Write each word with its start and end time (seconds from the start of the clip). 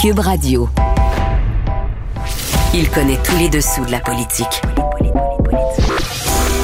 Cube 0.00 0.20
Radio. 0.20 0.66
Il 2.72 2.88
connaît 2.88 3.18
tous 3.22 3.36
les 3.36 3.50
dessous 3.50 3.84
de 3.84 3.90
la 3.90 4.00
politique. 4.00 4.62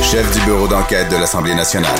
Chef 0.00 0.32
du 0.32 0.40
bureau 0.46 0.66
d'enquête 0.66 1.10
de 1.10 1.16
l'Assemblée 1.16 1.54
nationale. 1.54 1.98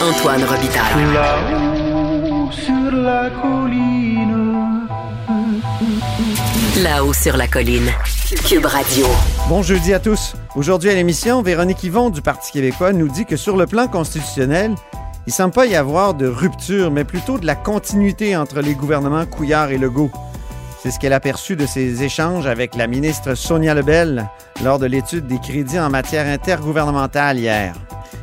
Antoine 0.00 0.44
Robitaille. 0.44 1.12
Là-haut 1.12 2.52
sur 2.52 2.92
la 2.92 3.30
colline. 3.30 4.86
Là-haut 6.80 7.12
sur 7.12 7.36
la 7.36 7.48
colline. 7.48 7.90
Cube 8.46 8.66
Radio. 8.66 9.06
Bon 9.48 9.64
jeudi 9.64 9.92
à 9.92 9.98
tous. 9.98 10.36
Aujourd'hui 10.54 10.90
à 10.90 10.94
l'émission, 10.94 11.42
Véronique 11.42 11.82
Yvon 11.82 12.10
du 12.10 12.22
Parti 12.22 12.52
québécois 12.52 12.92
nous 12.92 13.08
dit 13.08 13.26
que 13.26 13.36
sur 13.36 13.56
le 13.56 13.66
plan 13.66 13.88
constitutionnel, 13.88 14.76
il 15.26 15.32
semble 15.32 15.52
pas 15.52 15.66
y 15.66 15.74
avoir 15.74 16.14
de 16.14 16.28
rupture, 16.28 16.92
mais 16.92 17.02
plutôt 17.02 17.38
de 17.38 17.46
la 17.46 17.56
continuité 17.56 18.36
entre 18.36 18.60
les 18.60 18.76
gouvernements 18.76 19.26
Couillard 19.26 19.72
et 19.72 19.78
Legault. 19.78 20.12
C'est 20.86 20.92
ce 20.92 21.00
qu'elle 21.00 21.14
a 21.14 21.18
perçu 21.18 21.56
de 21.56 21.66
ses 21.66 22.04
échanges 22.04 22.46
avec 22.46 22.76
la 22.76 22.86
ministre 22.86 23.34
Sonia 23.34 23.74
Lebel 23.74 24.24
lors 24.62 24.78
de 24.78 24.86
l'étude 24.86 25.26
des 25.26 25.40
crédits 25.40 25.80
en 25.80 25.90
matière 25.90 26.28
intergouvernementale 26.28 27.40
hier. 27.40 27.74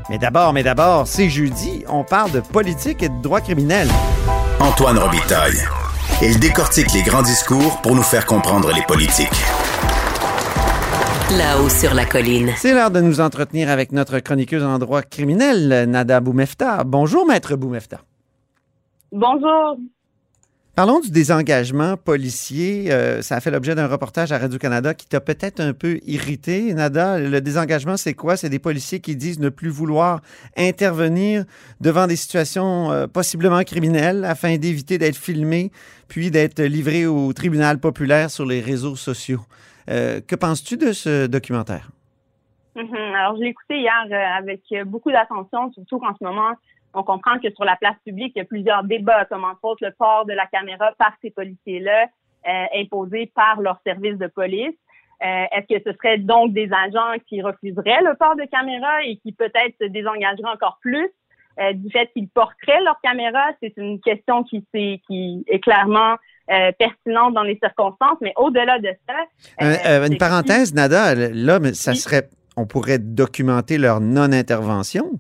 Mais 0.09 0.17
d'abord, 0.17 0.53
mais 0.53 0.63
d'abord, 0.63 1.05
c'est 1.05 1.27
jeudi, 1.27 1.83
on 1.89 2.05
parle 2.05 2.31
de 2.31 2.39
politique 2.39 3.03
et 3.03 3.09
de 3.09 3.21
droit 3.21 3.41
criminel. 3.41 3.89
Antoine 4.61 4.97
Robitaille. 4.97 5.59
Il 6.21 6.39
décortique 6.39 6.93
les 6.93 7.01
grands 7.01 7.21
discours 7.21 7.81
pour 7.81 7.95
nous 7.95 8.01
faire 8.01 8.25
comprendre 8.25 8.71
les 8.71 8.83
politiques. 8.83 9.43
Là-haut 11.37 11.67
sur 11.67 11.93
la 11.93 12.05
colline. 12.05 12.53
C'est 12.55 12.73
l'heure 12.73 12.91
de 12.91 13.01
nous 13.01 13.19
entretenir 13.19 13.69
avec 13.69 13.91
notre 13.91 14.19
chroniqueuse 14.19 14.63
en 14.63 14.79
droit 14.79 15.01
criminel, 15.01 15.83
Nada 15.89 16.21
Boumefta. 16.21 16.85
Bonjour, 16.85 17.27
maître 17.27 17.57
Boumefta. 17.57 17.99
Bonjour. 19.11 19.75
Parlons 20.75 20.99
du 20.99 21.11
désengagement 21.11 21.97
policier. 21.97 22.91
Euh, 22.91 23.21
ça 23.21 23.35
a 23.35 23.41
fait 23.41 23.51
l'objet 23.51 23.75
d'un 23.75 23.85
reportage 23.85 24.31
à 24.31 24.39
Radio-Canada 24.39 24.95
qui 24.95 25.07
t'a 25.07 25.21
peut-être 25.21 25.59
un 25.59 25.71
peu 25.71 25.99
irrité. 26.07 26.73
Nada, 26.73 27.19
le 27.19 27.41
désengagement, 27.41 27.95
c'est 27.95 28.15
quoi? 28.15 28.37
C'est 28.37 28.49
des 28.49 28.57
policiers 28.57 28.99
qui 28.99 29.15
disent 29.15 29.39
ne 29.39 29.49
plus 29.49 29.69
vouloir 29.69 30.21
intervenir 30.57 31.45
devant 31.79 32.07
des 32.07 32.15
situations 32.15 32.91
euh, 32.91 33.05
possiblement 33.05 33.61
criminelles 33.61 34.25
afin 34.25 34.57
d'éviter 34.57 34.97
d'être 34.97 35.15
filmés 35.15 35.69
puis 36.07 36.31
d'être 36.31 36.59
livrés 36.63 37.05
au 37.05 37.31
tribunal 37.33 37.77
populaire 37.77 38.31
sur 38.31 38.47
les 38.47 38.59
réseaux 38.59 38.95
sociaux. 38.95 39.41
Euh, 39.91 40.21
que 40.27 40.35
penses-tu 40.35 40.77
de 40.77 40.91
ce 40.91 41.27
documentaire? 41.27 41.91
Mhm. 42.75 42.95
Alors, 42.95 43.35
je 43.35 43.43
l'ai 43.43 43.49
écouté 43.49 43.77
hier 43.77 44.07
avec 44.35 44.61
beaucoup 44.87 45.11
d'attention, 45.11 45.71
surtout 45.73 45.99
qu'en 45.99 46.15
ce 46.19 46.23
moment, 46.23 46.49
on 46.93 47.03
comprend 47.03 47.39
que 47.39 47.49
sur 47.51 47.65
la 47.65 47.75
place 47.75 47.95
publique, 48.05 48.33
il 48.35 48.39
y 48.39 48.41
a 48.41 48.45
plusieurs 48.45 48.83
débats, 48.83 49.25
comme 49.25 49.43
entre 49.43 49.63
autres 49.63 49.85
le 49.85 49.91
port 49.91 50.25
de 50.25 50.33
la 50.33 50.45
caméra 50.47 50.91
par 50.97 51.13
ces 51.21 51.31
policiers-là, 51.31 52.05
euh, 52.47 52.65
imposé 52.75 53.31
par 53.33 53.61
leur 53.61 53.79
service 53.85 54.17
de 54.17 54.27
police. 54.27 54.75
Euh, 55.23 55.45
Est-ce 55.51 55.77
que 55.77 55.83
ce 55.91 55.95
serait 55.97 56.17
donc 56.17 56.53
des 56.53 56.69
agents 56.85 57.17
qui 57.27 57.41
refuseraient 57.41 58.01
le 58.01 58.15
port 58.15 58.35
de 58.35 58.45
caméra 58.45 59.03
et 59.05 59.17
qui 59.17 59.31
peut-être 59.31 59.75
se 59.79 59.87
désengageraient 59.87 60.51
encore 60.53 60.79
plus 60.81 61.09
euh, 61.59 61.71
du 61.73 61.89
fait 61.89 62.07
qu'ils 62.13 62.27
porteraient 62.27 62.81
leur 62.83 62.99
caméra? 63.01 63.51
C'est 63.61 63.73
une 63.77 64.01
question 64.01 64.43
qui, 64.43 64.65
est, 64.73 65.01
qui 65.07 65.45
est 65.47 65.59
clairement 65.59 66.15
euh, 66.51 66.71
pertinente 66.77 67.33
dans 67.33 67.43
les 67.43 67.57
circonstances, 67.63 68.17
mais 68.21 68.33
au-delà 68.35 68.79
de 68.79 68.89
ça... 69.07 69.15
Euh, 69.61 69.75
euh, 69.85 70.07
une 70.07 70.17
parenthèse, 70.17 70.73
Nada, 70.73 71.15
là, 71.15 71.59
mais 71.59 71.73
ça 71.73 71.91
Oui. 71.91 71.97
serait, 71.97 72.27
on 72.57 72.65
pourrait 72.65 72.99
documenter 72.99 73.77
leur 73.77 74.01
non-intervention? 74.01 75.11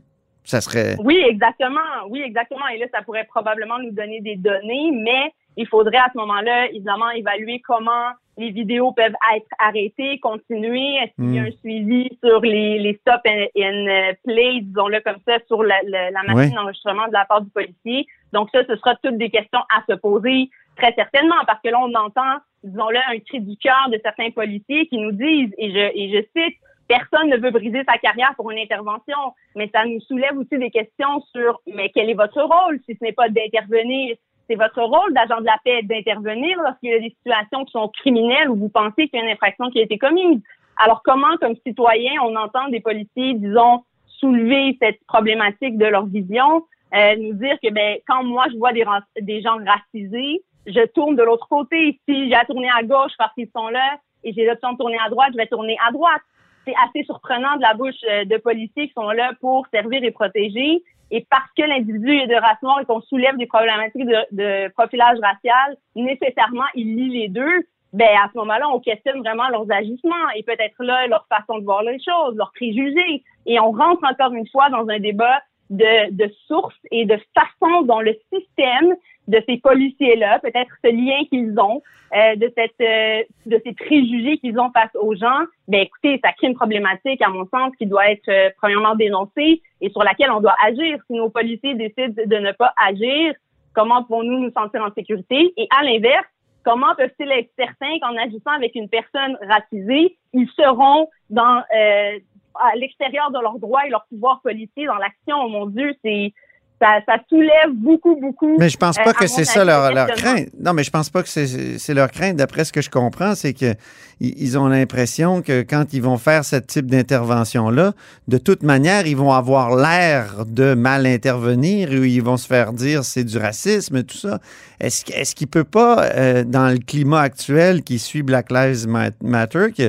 Ça 0.43 0.61
serait. 0.61 0.95
Oui, 0.99 1.17
exactement. 1.27 1.79
Oui, 2.09 2.21
exactement. 2.21 2.67
Et 2.67 2.77
là, 2.77 2.85
ça 2.93 3.01
pourrait 3.01 3.25
probablement 3.25 3.79
nous 3.79 3.91
donner 3.91 4.19
des 4.21 4.35
données, 4.35 4.91
mais 4.91 5.31
il 5.55 5.67
faudrait 5.67 5.97
à 5.97 6.09
ce 6.13 6.17
moment-là, 6.17 6.67
évidemment, 6.69 7.09
évaluer 7.11 7.61
comment 7.65 8.09
les 8.37 8.49
vidéos 8.49 8.91
peuvent 8.93 9.13
être 9.35 9.47
arrêtées, 9.59 10.19
continuer. 10.19 10.95
Est-ce 10.95 11.13
qu'il 11.15 11.35
y 11.35 11.39
a 11.39 11.43
Mm. 11.43 11.45
un 11.45 11.51
suivi 11.59 12.17
sur 12.23 12.41
les, 12.41 12.79
les 12.79 12.95
stop 12.95 13.21
and, 13.27 13.45
and, 13.57 13.87
euh, 13.87 14.13
play, 14.25 14.61
disons-le 14.61 14.99
comme 15.01 15.17
ça, 15.27 15.37
sur 15.47 15.61
la, 15.63 15.75
la, 15.85 16.09
la 16.09 16.23
machine 16.23 16.49
Oui. 16.49 16.55
d'enregistrement 16.55 17.07
de 17.07 17.13
la 17.13 17.25
part 17.25 17.41
du 17.41 17.51
policier? 17.51 18.07
Donc 18.33 18.49
ça, 18.51 18.65
ce 18.67 18.75
sera 18.75 18.95
toutes 19.03 19.17
des 19.19 19.29
questions 19.29 19.59
à 19.73 19.83
se 19.87 19.95
poser 19.95 20.49
très 20.77 20.91
certainement, 20.95 21.35
parce 21.45 21.61
que 21.63 21.69
là, 21.69 21.79
on 21.79 21.93
entend, 21.93 22.39
disons-le, 22.63 22.97
un 22.97 23.19
cri 23.19 23.39
du 23.39 23.55
cœur 23.57 23.87
de 23.91 23.99
certains 24.03 24.31
policiers 24.31 24.87
qui 24.87 24.97
nous 24.97 25.11
disent, 25.11 25.53
et 25.59 25.69
je, 25.71 25.91
et 25.95 26.09
je 26.11 26.41
cite, 26.41 26.57
personne 26.93 27.29
ne 27.29 27.37
veut 27.37 27.51
briser 27.51 27.83
sa 27.87 27.97
carrière 27.97 28.33
pour 28.35 28.51
une 28.51 28.59
intervention, 28.59 29.17
mais 29.55 29.69
ça 29.73 29.85
nous 29.85 29.99
soulève 30.01 30.37
aussi 30.37 30.57
des 30.57 30.69
questions 30.69 31.21
sur, 31.33 31.59
mais 31.65 31.89
quel 31.93 32.09
est 32.09 32.13
votre 32.13 32.41
rôle? 32.41 32.79
Si 32.85 32.95
ce 32.95 33.03
n'est 33.03 33.13
pas 33.13 33.29
d'intervenir? 33.29 34.15
C'est 34.47 34.55
votre 34.55 34.81
rôle 34.81 35.13
d'agent 35.13 35.39
de 35.39 35.45
la 35.45 35.57
paix 35.63 35.81
d'intervenir 35.83 36.57
lorsqu'il 36.61 36.91
y 36.91 36.93
a 36.93 36.99
des 36.99 37.15
situations 37.17 37.65
qui 37.65 37.71
sont 37.71 37.87
criminelles 37.87 38.49
où 38.49 38.55
vous 38.55 38.69
pensez 38.69 39.07
qu'il 39.07 39.19
y 39.19 39.21
a 39.21 39.25
une 39.25 39.31
infraction 39.31 39.69
qui 39.71 39.79
a 39.79 39.83
été 39.83 39.97
commise. 39.97 40.41
Alors 40.77 41.01
comment, 41.03 41.35
comme 41.39 41.55
citoyen, 41.65 42.11
on 42.23 42.35
entend 42.35 42.67
des 42.69 42.81
policiers, 42.81 43.33
disons, 43.35 43.83
soulever 44.05 44.77
cette 44.81 45.03
problématique 45.07 45.77
de 45.77 45.85
leur 45.85 46.05
vision, 46.05 46.65
euh, 46.95 47.15
nous 47.15 47.33
dire 47.33 47.57
que 47.63 47.71
ben 47.71 47.97
quand 48.07 48.23
moi 48.23 48.45
je 48.51 48.57
vois 48.57 48.73
des, 48.73 48.85
des 49.21 49.41
gens 49.41 49.57
racisés, 49.65 50.43
je 50.67 50.85
tourne 50.87 51.15
de 51.15 51.23
l'autre 51.23 51.47
côté. 51.47 51.99
Si 52.07 52.29
j'ai 52.29 52.35
à 52.35 52.45
tourner 52.45 52.69
à 52.77 52.83
gauche 52.83 53.13
parce 53.17 53.33
qu'ils 53.33 53.49
sont 53.55 53.69
là 53.69 53.97
et 54.23 54.33
j'ai 54.33 54.45
l'option 54.45 54.73
de 54.73 54.77
tourner 54.77 54.97
à 55.03 55.09
droite, 55.09 55.29
je 55.31 55.37
vais 55.37 55.47
tourner 55.47 55.77
à 55.87 55.91
droite. 55.91 56.21
C'est 56.65 56.75
assez 56.87 57.03
surprenant 57.03 57.55
de 57.57 57.61
la 57.61 57.73
bouche 57.73 57.95
euh, 58.09 58.25
de 58.25 58.37
policiers 58.37 58.87
qui 58.87 58.93
sont 58.93 59.09
là 59.11 59.31
pour 59.41 59.67
servir 59.67 60.03
et 60.03 60.11
protéger. 60.11 60.83
Et 61.11 61.25
parce 61.29 61.49
que 61.57 61.63
l'individu 61.63 62.11
est 62.11 62.27
de 62.27 62.35
race 62.35 62.61
noire 62.63 62.79
et 62.81 62.85
qu'on 62.85 63.01
soulève 63.01 63.37
des 63.37 63.45
problématiques 63.45 64.05
de, 64.05 64.17
de 64.31 64.71
profilage 64.73 65.19
racial, 65.21 65.77
nécessairement, 65.95 66.65
il 66.75 66.95
lit 66.95 67.09
les 67.09 67.27
deux. 67.27 67.67
Ben, 67.93 68.09
à 68.23 68.27
ce 68.33 68.37
moment-là, 68.39 68.67
on 68.69 68.79
questionne 68.79 69.19
vraiment 69.19 69.47
leurs 69.49 69.71
agissements 69.71 70.29
et 70.35 70.41
peut-être 70.41 70.83
là, 70.83 71.05
leur 71.05 71.27
façon 71.27 71.59
de 71.59 71.63
voir 71.63 71.83
les 71.83 71.99
choses, 71.99 72.35
leurs 72.35 72.51
préjugés. 72.55 73.23
Et 73.45 73.59
on 73.59 73.71
rentre 73.71 74.03
encore 74.03 74.33
une 74.33 74.47
fois 74.47 74.69
dans 74.69 74.87
un 74.89 74.99
débat 74.99 75.39
de, 75.73 76.11
de 76.11 76.31
sources 76.47 76.79
et 76.91 77.05
de 77.05 77.17
façon 77.33 77.81
dont 77.83 77.99
le 77.99 78.15
système 78.31 78.95
de 79.27 79.41
ces 79.47 79.57
policiers-là, 79.57 80.39
peut-être 80.39 80.71
ce 80.83 80.91
lien 80.91 81.25
qu'ils 81.29 81.57
ont, 81.59 81.81
euh, 82.15 82.35
de 82.35 82.51
cette 82.55 82.79
euh, 82.81 83.23
de 83.45 83.59
ces 83.65 83.73
préjugés 83.73 84.37
qu'ils 84.37 84.59
ont 84.59 84.69
face 84.71 84.93
aux 84.95 85.15
gens, 85.15 85.41
ben 85.67 85.81
écoutez, 85.81 86.19
ça 86.23 86.31
crée 86.33 86.47
une 86.47 86.55
problématique 86.55 87.21
à 87.21 87.29
mon 87.29 87.47
sens 87.47 87.71
qui 87.77 87.85
doit 87.85 88.11
être 88.11 88.29
euh, 88.29 88.49
premièrement 88.57 88.95
dénoncée 88.95 89.61
et 89.81 89.89
sur 89.89 90.03
laquelle 90.03 90.31
on 90.31 90.41
doit 90.41 90.55
agir. 90.63 90.97
Si 91.07 91.13
nos 91.13 91.29
policiers 91.29 91.73
décident 91.75 92.13
de 92.25 92.35
ne 92.35 92.51
pas 92.51 92.73
agir, 92.77 93.33
comment 93.73 94.03
pouvons-nous 94.03 94.39
nous 94.39 94.51
sentir 94.51 94.83
en 94.83 94.93
sécurité? 94.93 95.53
Et 95.57 95.67
à 95.75 95.83
l'inverse, 95.83 96.27
comment 96.63 96.93
peuvent-ils 96.95 97.31
être 97.31 97.49
certains 97.57 97.97
qu'en 97.99 98.15
agissant 98.17 98.51
avec 98.51 98.75
une 98.75 98.89
personne 98.89 99.37
racisée, 99.47 100.17
ils 100.33 100.49
seront 100.55 101.07
dans 101.29 101.63
euh, 101.75 102.19
à 102.55 102.75
l'extérieur 102.77 103.31
de 103.31 103.39
leurs 103.41 103.59
droits 103.59 103.85
et 103.85 103.89
leur 103.89 104.05
pouvoir 104.09 104.41
policier 104.41 104.85
dans 104.85 104.95
l'action 104.95 105.35
Oh 105.45 105.49
mon 105.49 105.65
Dieu, 105.67 105.93
c'est 106.03 106.33
ça, 106.81 106.99
ça 107.05 107.15
soulève 107.29 107.71
beaucoup, 107.75 108.15
beaucoup. 108.19 108.57
Mais 108.59 108.67
je 108.67 108.75
pense 108.77 108.97
euh, 108.99 109.03
pas 109.03 109.11
à 109.11 109.13
que 109.13 109.27
c'est 109.27 109.45
ça 109.45 109.63
leur, 109.63 109.87
le 109.89 109.95
leur 109.95 110.07
crainte. 110.07 110.49
Non, 110.59 110.73
mais 110.73 110.83
je 110.83 110.91
pense 110.91 111.09
pas 111.09 111.23
que 111.23 111.29
c'est 111.29 111.93
leur 111.93 112.11
crainte. 112.11 112.35
D'après 112.35 112.65
ce 112.65 112.73
que 112.73 112.81
je 112.81 112.89
comprends, 112.89 113.35
c'est 113.35 113.53
que 113.53 113.71
i- 114.19 114.35
ils 114.37 114.57
ont 114.57 114.67
l'impression 114.67 115.41
que 115.41 115.61
quand 115.61 115.93
ils 115.93 116.01
vont 116.01 116.17
faire 116.17 116.43
ce 116.43 116.57
type 116.57 116.87
d'intervention-là, 116.87 117.93
de 118.27 118.37
toute 118.37 118.63
manière, 118.63 119.07
ils 119.07 119.15
vont 119.15 119.31
avoir 119.31 119.75
l'air 119.77 120.45
de 120.45 120.73
mal 120.73 121.05
intervenir 121.05 121.89
ou 121.89 122.03
ils 122.03 122.21
vont 122.23 122.35
se 122.37 122.47
faire 122.47 122.73
dire 122.73 123.05
c'est 123.05 123.23
du 123.23 123.37
racisme, 123.37 124.03
tout 124.03 124.17
ça. 124.17 124.39
Est-ce 124.81 125.05
est-ce 125.13 125.35
qu'il 125.35 125.47
peut 125.47 125.63
pas, 125.63 126.03
euh, 126.15 126.43
dans 126.43 126.67
le 126.69 126.79
climat 126.79 127.21
actuel 127.21 127.83
qui 127.83 127.97
suit 127.97 128.23
Black 128.23 128.51
Lives 128.51 128.87
Ma- 128.89 129.11
Matter, 129.21 129.71
qui, 129.73 129.87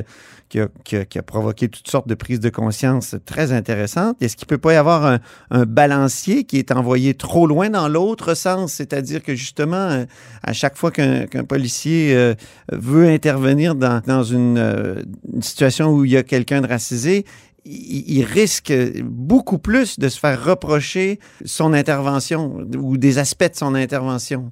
qui 0.49 0.59
a, 0.59 0.67
qui 0.83 0.95
a- 0.97 1.05
qui 1.05 1.17
a 1.19 1.23
provoqué 1.23 1.67
toutes 1.69 1.87
sortes 1.87 2.07
de 2.07 2.15
prises 2.15 2.39
de 2.39 2.49
conscience 2.49 3.15
très 3.25 3.51
intéressantes. 3.51 4.15
Est-ce 4.21 4.35
qu'il 4.37 4.45
ne 4.45 4.49
peut 4.49 4.57
pas 4.57 4.73
y 4.73 4.75
avoir 4.75 5.05
un, 5.05 5.19
un 5.51 5.65
balancier 5.65 6.43
qui 6.43 6.57
est 6.57 6.71
envoyé 6.71 7.13
trop 7.13 7.47
loin 7.47 7.69
dans 7.69 7.87
l'autre 7.87 8.33
sens? 8.35 8.73
C'est-à-dire 8.73 9.23
que 9.23 9.35
justement, 9.35 10.05
à 10.43 10.53
chaque 10.53 10.77
fois 10.77 10.91
qu'un 10.91 11.25
policier 11.47 12.15
euh, 12.15 12.35
veut 12.71 13.07
intervenir 13.07 13.75
dans, 13.75 14.01
dans 14.05 14.23
une, 14.23 14.57
euh, 14.57 15.01
une 15.33 15.41
situation 15.41 15.89
où 15.91 16.05
il 16.05 16.11
y 16.11 16.17
a 16.17 16.23
quelqu'un 16.23 16.61
de 16.61 16.67
racisé, 16.67 17.25
il 17.67 18.23
risque 18.23 18.71
beaucoup 19.03 19.57
plus 19.57 19.97
de 19.97 20.07
se 20.07 20.19
faire 20.19 20.43
reprocher 20.45 21.19
son 21.45 21.73
intervention 21.73 22.59
ou 22.77 22.97
des 22.97 23.17
aspects 23.17 23.49
de 23.51 23.55
son 23.55 23.73
intervention. 23.73 24.51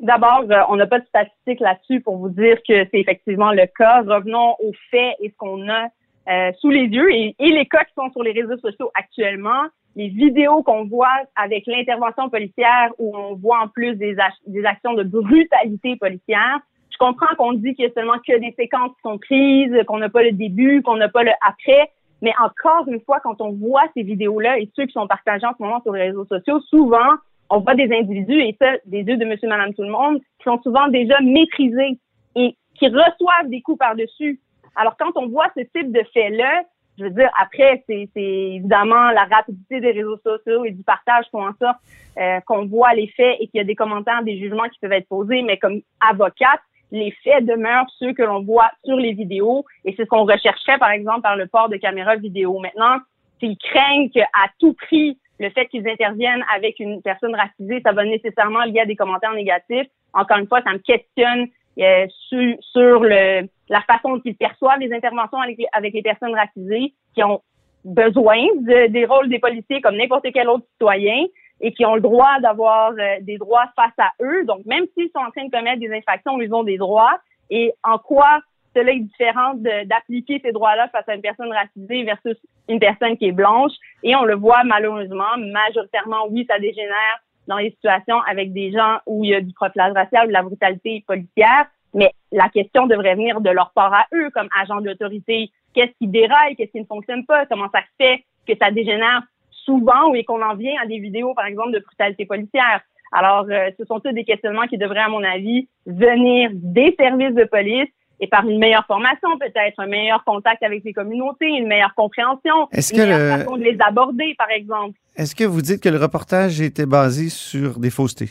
D'abord, 0.00 0.44
euh, 0.50 0.62
on 0.68 0.76
n'a 0.76 0.86
pas 0.86 0.98
de 0.98 1.06
statistiques 1.06 1.60
là-dessus 1.60 2.00
pour 2.00 2.18
vous 2.18 2.28
dire 2.28 2.56
que 2.68 2.84
c'est 2.90 3.00
effectivement 3.00 3.52
le 3.52 3.66
cas. 3.66 4.02
Revenons 4.02 4.54
aux 4.60 4.72
faits 4.90 5.16
et 5.20 5.30
ce 5.30 5.36
qu'on 5.36 5.68
a 5.68 5.88
euh, 6.28 6.52
sous 6.60 6.70
les 6.70 6.84
yeux 6.84 7.10
et, 7.12 7.34
et 7.38 7.50
les 7.50 7.66
cas 7.66 7.84
qui 7.84 7.94
sont 7.94 8.10
sur 8.10 8.22
les 8.22 8.32
réseaux 8.32 8.58
sociaux 8.58 8.90
actuellement. 8.94 9.62
Les 9.94 10.08
vidéos 10.08 10.62
qu'on 10.62 10.84
voit 10.84 11.22
avec 11.34 11.66
l'intervention 11.66 12.28
policière 12.28 12.90
où 12.98 13.16
on 13.16 13.34
voit 13.36 13.60
en 13.62 13.68
plus 13.68 13.94
des, 13.94 14.16
des 14.46 14.64
actions 14.66 14.92
de 14.92 15.02
brutalité 15.02 15.96
policière. 15.96 16.58
Je 16.90 16.98
comprends 16.98 17.34
qu'on 17.38 17.54
dit 17.54 17.74
qu'il 17.74 17.86
y 17.86 17.88
a 17.88 17.92
seulement 17.92 18.18
que 18.26 18.38
des 18.38 18.54
séquences 18.58 18.90
qui 18.96 19.02
sont 19.02 19.18
prises, 19.18 19.72
qu'on 19.86 19.98
n'a 19.98 20.10
pas 20.10 20.22
le 20.22 20.32
début, 20.32 20.82
qu'on 20.82 20.96
n'a 20.96 21.08
pas 21.08 21.22
le 21.22 21.32
après. 21.46 21.90
Mais 22.20 22.32
encore 22.42 22.86
une 22.88 23.00
fois, 23.00 23.20
quand 23.20 23.40
on 23.40 23.52
voit 23.52 23.84
ces 23.94 24.02
vidéos-là 24.02 24.58
et 24.58 24.70
ceux 24.76 24.84
qui 24.84 24.92
sont 24.92 25.06
partagés 25.06 25.46
en 25.46 25.52
ce 25.56 25.62
moment 25.62 25.80
sur 25.82 25.92
les 25.92 26.04
réseaux 26.04 26.26
sociaux, 26.26 26.60
souvent, 26.68 27.12
on 27.50 27.60
voit 27.60 27.74
des 27.74 27.92
individus, 27.92 28.40
et 28.40 28.56
ça, 28.60 28.72
des 28.86 29.02
yeux 29.02 29.16
de 29.16 29.24
monsieur, 29.24 29.48
madame, 29.48 29.74
tout 29.74 29.82
le 29.82 29.90
monde, 29.90 30.18
qui 30.38 30.44
sont 30.44 30.60
souvent 30.62 30.88
déjà 30.88 31.20
maîtrisés 31.20 31.98
et 32.34 32.56
qui 32.74 32.88
reçoivent 32.88 33.48
des 33.48 33.62
coups 33.62 33.78
par-dessus. 33.78 34.40
Alors, 34.74 34.96
quand 34.98 35.12
on 35.16 35.28
voit 35.28 35.46
ce 35.56 35.62
type 35.62 35.92
de 35.92 36.02
fait-là, 36.12 36.62
je 36.98 37.04
veux 37.04 37.10
dire, 37.10 37.30
après, 37.40 37.84
c'est 37.86 38.08
évidemment 38.16 39.10
la 39.10 39.24
rapidité 39.24 39.80
des 39.80 39.92
réseaux 39.92 40.18
sociaux 40.18 40.64
et 40.64 40.70
du 40.70 40.82
partage 40.82 41.26
font 41.30 41.46
en 41.46 41.52
sorte 41.60 41.78
euh, 42.18 42.40
qu'on 42.46 42.66
voit 42.66 42.94
les 42.94 43.08
faits 43.08 43.36
et 43.38 43.48
qu'il 43.48 43.58
y 43.58 43.60
a 43.60 43.64
des 43.64 43.74
commentaires, 43.74 44.22
des 44.22 44.38
jugements 44.38 44.68
qui 44.68 44.78
peuvent 44.80 44.92
être 44.92 45.08
posés, 45.08 45.42
mais 45.42 45.58
comme 45.58 45.82
avocate, 46.00 46.60
les 46.92 47.10
faits 47.22 47.44
demeurent 47.44 47.90
ceux 47.98 48.12
que 48.12 48.22
l'on 48.22 48.42
voit 48.42 48.70
sur 48.84 48.96
les 48.96 49.12
vidéos 49.12 49.64
et 49.84 49.94
c'est 49.96 50.04
ce 50.04 50.08
qu'on 50.08 50.24
rechercherait, 50.24 50.78
par 50.78 50.90
exemple, 50.90 51.22
par 51.22 51.36
le 51.36 51.46
port 51.46 51.68
de 51.68 51.76
caméras 51.76 52.16
vidéo. 52.16 52.58
Maintenant, 52.60 52.98
s'ils 53.40 53.58
craignent 53.58 54.08
qu'à 54.10 54.26
tout 54.58 54.72
prix, 54.74 55.18
le 55.38 55.50
fait 55.50 55.66
qu'ils 55.66 55.88
interviennent 55.88 56.44
avec 56.54 56.78
une 56.80 57.02
personne 57.02 57.34
racisée, 57.34 57.80
ça 57.84 57.92
va 57.92 58.04
nécessairement 58.04 58.64
lier 58.64 58.80
à 58.80 58.86
des 58.86 58.96
commentaires 58.96 59.34
négatifs. 59.34 59.88
Encore 60.12 60.38
une 60.38 60.46
fois, 60.46 60.62
ça 60.62 60.72
me 60.72 60.78
questionne 60.78 61.48
euh, 61.78 62.06
sur, 62.28 62.56
sur 62.60 63.00
le, 63.00 63.48
la 63.68 63.80
façon 63.82 64.16
dont 64.16 64.22
ils 64.24 64.36
perçoivent 64.36 64.80
les 64.80 64.92
interventions 64.92 65.38
avec, 65.38 65.58
avec 65.72 65.92
les 65.92 66.02
personnes 66.02 66.34
racisées 66.34 66.94
qui 67.14 67.22
ont 67.22 67.42
besoin 67.84 68.38
de, 68.60 68.88
des 68.88 69.04
rôles 69.04 69.28
des 69.28 69.38
policiers 69.38 69.80
comme 69.80 69.96
n'importe 69.96 70.26
quel 70.32 70.48
autre 70.48 70.64
citoyen 70.72 71.26
et 71.60 71.72
qui 71.72 71.84
ont 71.86 71.94
le 71.94 72.00
droit 72.00 72.40
d'avoir 72.40 72.92
euh, 72.92 73.16
des 73.20 73.38
droits 73.38 73.66
face 73.76 73.94
à 73.98 74.10
eux. 74.22 74.44
Donc, 74.44 74.64
même 74.66 74.84
s'ils 74.94 75.10
sont 75.14 75.22
en 75.22 75.30
train 75.30 75.44
de 75.44 75.50
commettre 75.50 75.80
des 75.80 75.92
infractions, 75.92 76.40
ils 76.40 76.52
ont 76.52 76.64
des 76.64 76.78
droits. 76.78 77.18
Et 77.50 77.72
en 77.84 77.98
quoi 77.98 78.40
cela 78.76 78.92
est 78.92 79.00
différent 79.00 79.54
d'appliquer 79.54 80.40
ces 80.44 80.52
droits-là 80.52 80.88
face 80.88 81.08
à 81.08 81.14
une 81.14 81.22
personne 81.22 81.50
racisée 81.50 82.04
versus 82.04 82.36
une 82.68 82.78
personne 82.78 83.16
qui 83.16 83.26
est 83.26 83.32
blanche. 83.32 83.72
Et 84.02 84.14
on 84.14 84.24
le 84.24 84.34
voit 84.34 84.64
malheureusement, 84.64 85.36
majoritairement, 85.38 86.26
oui, 86.28 86.46
ça 86.48 86.58
dégénère 86.58 87.20
dans 87.48 87.56
les 87.56 87.70
situations 87.70 88.20
avec 88.28 88.52
des 88.52 88.72
gens 88.72 88.98
où 89.06 89.24
il 89.24 89.30
y 89.30 89.34
a 89.34 89.40
du 89.40 89.54
profilage 89.54 89.94
racial 89.94 90.24
ou 90.24 90.28
de 90.28 90.32
la 90.32 90.42
brutalité 90.42 91.02
policière. 91.06 91.66
Mais 91.94 92.10
la 92.32 92.48
question 92.50 92.86
devrait 92.86 93.14
venir 93.14 93.40
de 93.40 93.50
leur 93.50 93.72
part 93.72 93.94
à 93.94 94.04
eux 94.14 94.30
comme 94.30 94.48
agents 94.60 94.82
d'autorité. 94.82 95.50
Qu'est-ce 95.74 95.96
qui 95.98 96.08
déraille? 96.08 96.56
Qu'est-ce 96.56 96.72
qui 96.72 96.80
ne 96.80 96.86
fonctionne 96.86 97.24
pas? 97.24 97.46
Comment 97.46 97.70
ça 97.72 97.80
fait 97.98 98.24
que 98.46 98.52
ça 98.60 98.70
dégénère 98.70 99.22
souvent 99.50 100.10
ou 100.10 100.22
qu'on 100.24 100.42
en 100.42 100.54
vient 100.54 100.74
à 100.82 100.86
des 100.86 100.98
vidéos, 100.98 101.32
par 101.34 101.46
exemple, 101.46 101.72
de 101.72 101.78
brutalité 101.78 102.26
policière? 102.26 102.82
Alors, 103.12 103.46
euh, 103.48 103.70
ce 103.78 103.84
sont 103.84 104.00
tous 104.00 104.12
des 104.12 104.24
questionnements 104.24 104.66
qui 104.66 104.78
devraient, 104.78 104.98
à 104.98 105.08
mon 105.08 105.22
avis, 105.22 105.68
venir 105.86 106.50
des 106.52 106.94
services 106.98 107.34
de 107.34 107.44
police 107.44 107.88
et 108.20 108.26
par 108.26 108.48
une 108.48 108.58
meilleure 108.58 108.86
formation, 108.86 109.28
peut-être 109.38 109.78
un 109.78 109.86
meilleur 109.86 110.24
contact 110.24 110.62
avec 110.62 110.82
les 110.84 110.92
communautés, 110.92 111.46
une 111.48 111.66
meilleure 111.66 111.94
compréhension, 111.94 112.68
Est-ce 112.72 112.94
une 112.94 113.00
que 113.00 113.04
meilleure 113.04 113.18
le- 113.36 113.44
façon 113.44 113.56
de 113.56 113.62
les 113.64 113.76
aborder, 113.80 114.34
par 114.38 114.50
exemple. 114.50 114.98
Est-ce 115.16 115.34
que 115.34 115.44
vous 115.44 115.60
dites 115.62 115.82
que 115.82 115.88
le 115.88 115.98
reportage 115.98 116.60
était 116.60 116.86
basé 116.86 117.28
sur 117.28 117.78
des 117.78 117.90
faussetés? 117.90 118.30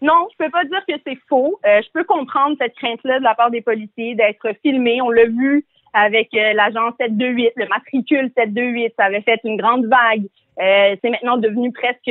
Non, 0.00 0.28
je 0.32 0.44
peux 0.44 0.50
pas 0.50 0.64
dire 0.64 0.80
que 0.88 0.94
c'est 1.06 1.18
faux. 1.28 1.58
Euh, 1.66 1.80
je 1.82 1.88
peux 1.92 2.04
comprendre 2.04 2.56
cette 2.60 2.74
crainte-là 2.76 3.18
de 3.18 3.24
la 3.24 3.34
part 3.34 3.50
des 3.50 3.62
policiers 3.62 4.14
d'être 4.14 4.48
filmés. 4.62 5.02
On 5.02 5.10
l'a 5.10 5.24
vu 5.26 5.64
avec 5.92 6.28
euh, 6.34 6.52
l'agent 6.52 6.90
728, 7.00 7.50
le 7.56 7.66
matricule 7.68 8.30
728, 8.36 8.94
ça 8.96 9.06
avait 9.06 9.22
fait 9.22 9.40
une 9.44 9.56
grande 9.56 9.86
vague. 9.86 10.24
Euh, 10.60 10.96
c'est 11.02 11.10
maintenant 11.10 11.36
devenu 11.36 11.72
presque 11.72 12.10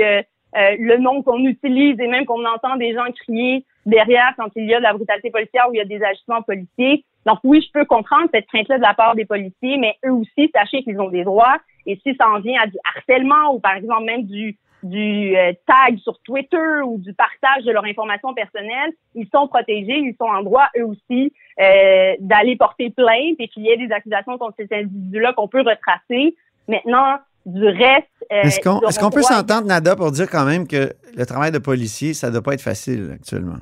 euh, 0.57 0.75
le 0.79 0.97
nom 0.97 1.21
qu'on 1.21 1.45
utilise 1.45 1.99
et 1.99 2.07
même 2.07 2.25
qu'on 2.25 2.45
entend 2.45 2.75
des 2.77 2.93
gens 2.93 3.05
crier 3.11 3.65
derrière 3.85 4.33
quand 4.37 4.49
il 4.55 4.65
y 4.65 4.73
a 4.73 4.79
de 4.79 4.83
la 4.83 4.93
brutalité 4.93 5.29
policière 5.29 5.67
ou 5.69 5.73
il 5.73 5.77
y 5.77 5.81
a 5.81 5.85
des 5.85 6.03
agissements 6.03 6.41
policiers. 6.41 7.05
Donc 7.25 7.39
oui, 7.43 7.61
je 7.61 7.71
peux 7.71 7.85
comprendre 7.85 8.27
cette 8.33 8.47
crainte-là 8.47 8.77
de 8.77 8.83
la 8.83 8.93
part 8.93 9.15
des 9.15 9.25
policiers, 9.25 9.77
mais 9.77 9.95
eux 10.05 10.11
aussi, 10.11 10.49
sachez 10.55 10.83
qu'ils 10.83 10.99
ont 10.99 11.09
des 11.09 11.23
droits. 11.23 11.57
Et 11.85 11.99
si 12.03 12.15
ça 12.15 12.29
en 12.29 12.39
vient 12.39 12.59
à 12.61 12.67
du 12.67 12.77
harcèlement 12.95 13.53
ou 13.53 13.59
par 13.59 13.75
exemple 13.75 14.05
même 14.05 14.23
du 14.23 14.57
du 14.83 15.35
euh, 15.35 15.53
tag 15.65 15.97
sur 15.99 16.19
Twitter 16.19 16.81
ou 16.85 16.97
du 16.99 17.13
partage 17.13 17.63
de 17.63 17.71
leur 17.71 17.83
information 17.85 18.33
personnelle, 18.33 18.93
ils 19.15 19.27
sont 19.33 19.47
protégés, 19.47 19.97
ils 19.97 20.15
sont 20.19 20.27
en 20.27 20.43
droit 20.43 20.67
eux 20.77 20.85
aussi 20.85 21.33
euh, 21.59 22.15
d'aller 22.19 22.55
porter 22.55 22.91
plainte 22.91 23.35
et 23.39 23.47
qu'il 23.47 23.63
y 23.63 23.69
ait 23.69 23.77
des 23.77 23.91
accusations 23.91 24.37
contre 24.37 24.55
ces 24.57 24.67
individus-là 24.71 25.33
qu'on 25.33 25.47
peut 25.47 25.61
retracer. 25.61 26.35
Maintenant, 26.67 27.17
du 27.47 27.65
reste, 27.65 28.07
euh, 28.31 28.41
Est-ce 28.43 28.59
qu'on 28.59 28.79
qu'on 28.79 29.09
peut 29.09 29.21
s'entendre, 29.23 29.65
Nada, 29.67 29.95
pour 29.95 30.11
dire 30.11 30.29
quand 30.29 30.45
même 30.45 30.67
que 30.67 30.91
le 31.15 31.25
travail 31.25 31.51
de 31.51 31.59
policier, 31.59 32.13
ça 32.13 32.27
ne 32.27 32.33
doit 32.33 32.41
pas 32.43 32.53
être 32.53 32.61
facile 32.61 33.11
actuellement? 33.15 33.55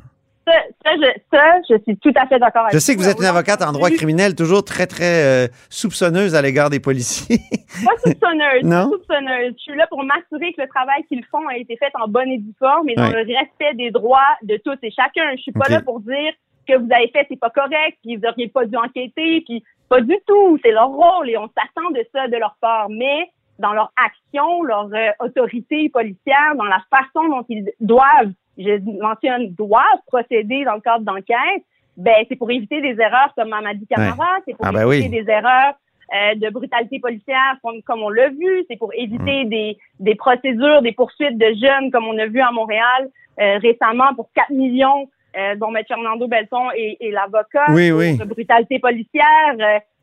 ça, 0.47 0.53
ça, 0.83 0.91
je, 0.95 1.19
ça, 1.35 1.43
je 1.69 1.81
suis 1.83 1.97
tout 1.97 2.11
à 2.15 2.27
fait 2.27 2.37
d'accord 2.39 2.63
avec 2.63 2.73
Je 2.73 2.77
sais 2.79 2.95
que 2.95 2.99
vous 2.99 3.07
êtes 3.09 3.17
une 3.19 3.25
avocate 3.25 3.61
en 3.63 3.71
droit 3.71 3.89
criminel, 3.89 4.35
toujours 4.35 4.63
très, 4.63 4.85
très 4.85 5.23
euh, 5.23 5.47
soupçonneuse 5.69 6.35
à 6.35 6.41
l'égard 6.43 6.69
des 6.69 6.79
policiers. 6.79 7.37
Pas 7.85 7.97
soupçonneuse, 8.03 8.63
Non? 8.63 8.89
pas 8.89 8.97
soupçonneuse. 8.97 9.53
Je 9.57 9.61
suis 9.63 9.75
là 9.75 9.87
pour 9.87 10.03
m'assurer 10.03 10.53
que 10.53 10.61
le 10.61 10.67
travail 10.67 11.03
qu'ils 11.07 11.25
font 11.25 11.47
a 11.47 11.57
été 11.57 11.75
fait 11.77 11.91
en 11.99 12.07
bonne 12.07 12.29
et 12.29 12.37
due 12.37 12.53
forme 12.59 12.89
et 12.89 12.95
dans 12.95 13.07
Ouais. 13.09 13.23
le 13.23 13.35
respect 13.35 13.73
des 13.75 13.89
droits 13.91 14.19
de 14.43 14.57
tous 14.63 14.77
et 14.83 14.91
chacun. 14.91 15.35
Je 15.35 15.41
suis 15.41 15.51
pas 15.51 15.67
là 15.69 15.81
pour 15.81 15.99
dire 15.99 16.33
que 16.67 16.77
vous 16.77 16.87
avez 16.91 17.07
fait 17.09 17.25
c'est 17.29 17.39
pas 17.39 17.49
correct, 17.51 17.97
puis 18.03 18.15
vous 18.15 18.27
auriez 18.27 18.47
pas 18.47 18.65
dû 18.65 18.75
enquêter, 18.77 19.41
puis 19.45 19.63
pas 19.89 20.01
du 20.01 20.15
tout. 20.27 20.59
C'est 20.63 20.71
leur 20.71 20.89
rôle 20.89 21.29
et 21.29 21.37
on 21.37 21.47
s'attend 21.47 21.89
de 21.91 22.03
ça 22.13 22.27
de 22.27 22.37
leur 22.37 22.55
part. 22.61 22.87
Mais 22.89 23.29
dans 23.59 23.73
leur 23.73 23.91
action, 23.95 24.63
leur 24.63 24.89
euh, 24.93 25.09
autorité 25.19 25.89
policière, 25.89 26.55
dans 26.57 26.65
la 26.65 26.81
façon 26.89 27.27
dont 27.29 27.45
ils 27.49 27.71
doivent, 27.79 28.31
je 28.57 28.79
mentionne 29.01 29.49
doivent 29.55 30.01
procéder 30.07 30.63
dans 30.65 30.75
le 30.75 30.81
cadre 30.81 31.05
d'enquête, 31.05 31.63
ben 31.97 32.25
c'est 32.27 32.35
pour 32.35 32.51
éviter 32.51 32.81
des 32.81 32.99
erreurs 33.01 33.31
comme 33.35 33.49
Mamadi 33.49 33.87
Camara, 33.87 34.27
c'est 34.45 34.53
pour 34.55 34.65
Ah 34.65 34.71
ben 34.71 34.91
éviter 34.91 35.09
oui. 35.09 35.23
des 35.23 35.31
erreurs 35.31 35.75
euh, 36.13 36.35
de 36.35 36.49
brutalité 36.49 36.99
policière 36.99 37.55
comme, 37.63 37.81
comme 37.83 38.03
on 38.03 38.09
l'a 38.09 38.29
vu, 38.29 38.65
c'est 38.69 38.77
pour 38.77 38.91
éviter 38.93 39.45
Mm. 39.45 39.49
des, 39.49 39.77
des 39.99 40.15
procédures, 40.15 40.81
des 40.81 40.91
poursuites 40.91 41.37
de 41.37 41.53
jeunes 41.61 41.91
comme 41.91 42.05
on 42.07 42.17
a 42.19 42.27
vu 42.27 42.41
à 42.41 42.51
Montréal 42.51 43.09
euh, 43.39 43.57
récemment 43.59 44.13
pour 44.15 44.29
4 44.35 44.49
millions 44.51 45.09
euh, 45.37 45.55
dont 45.55 45.73
M. 45.75 45.83
Fernando 45.87 46.27
Belton 46.27 46.69
est, 46.75 46.97
est 46.99 47.11
l'avocat 47.11 47.65
Oui, 47.69 47.91
oui. 47.91 48.17
brutalité 48.17 48.79
policière, 48.79 49.55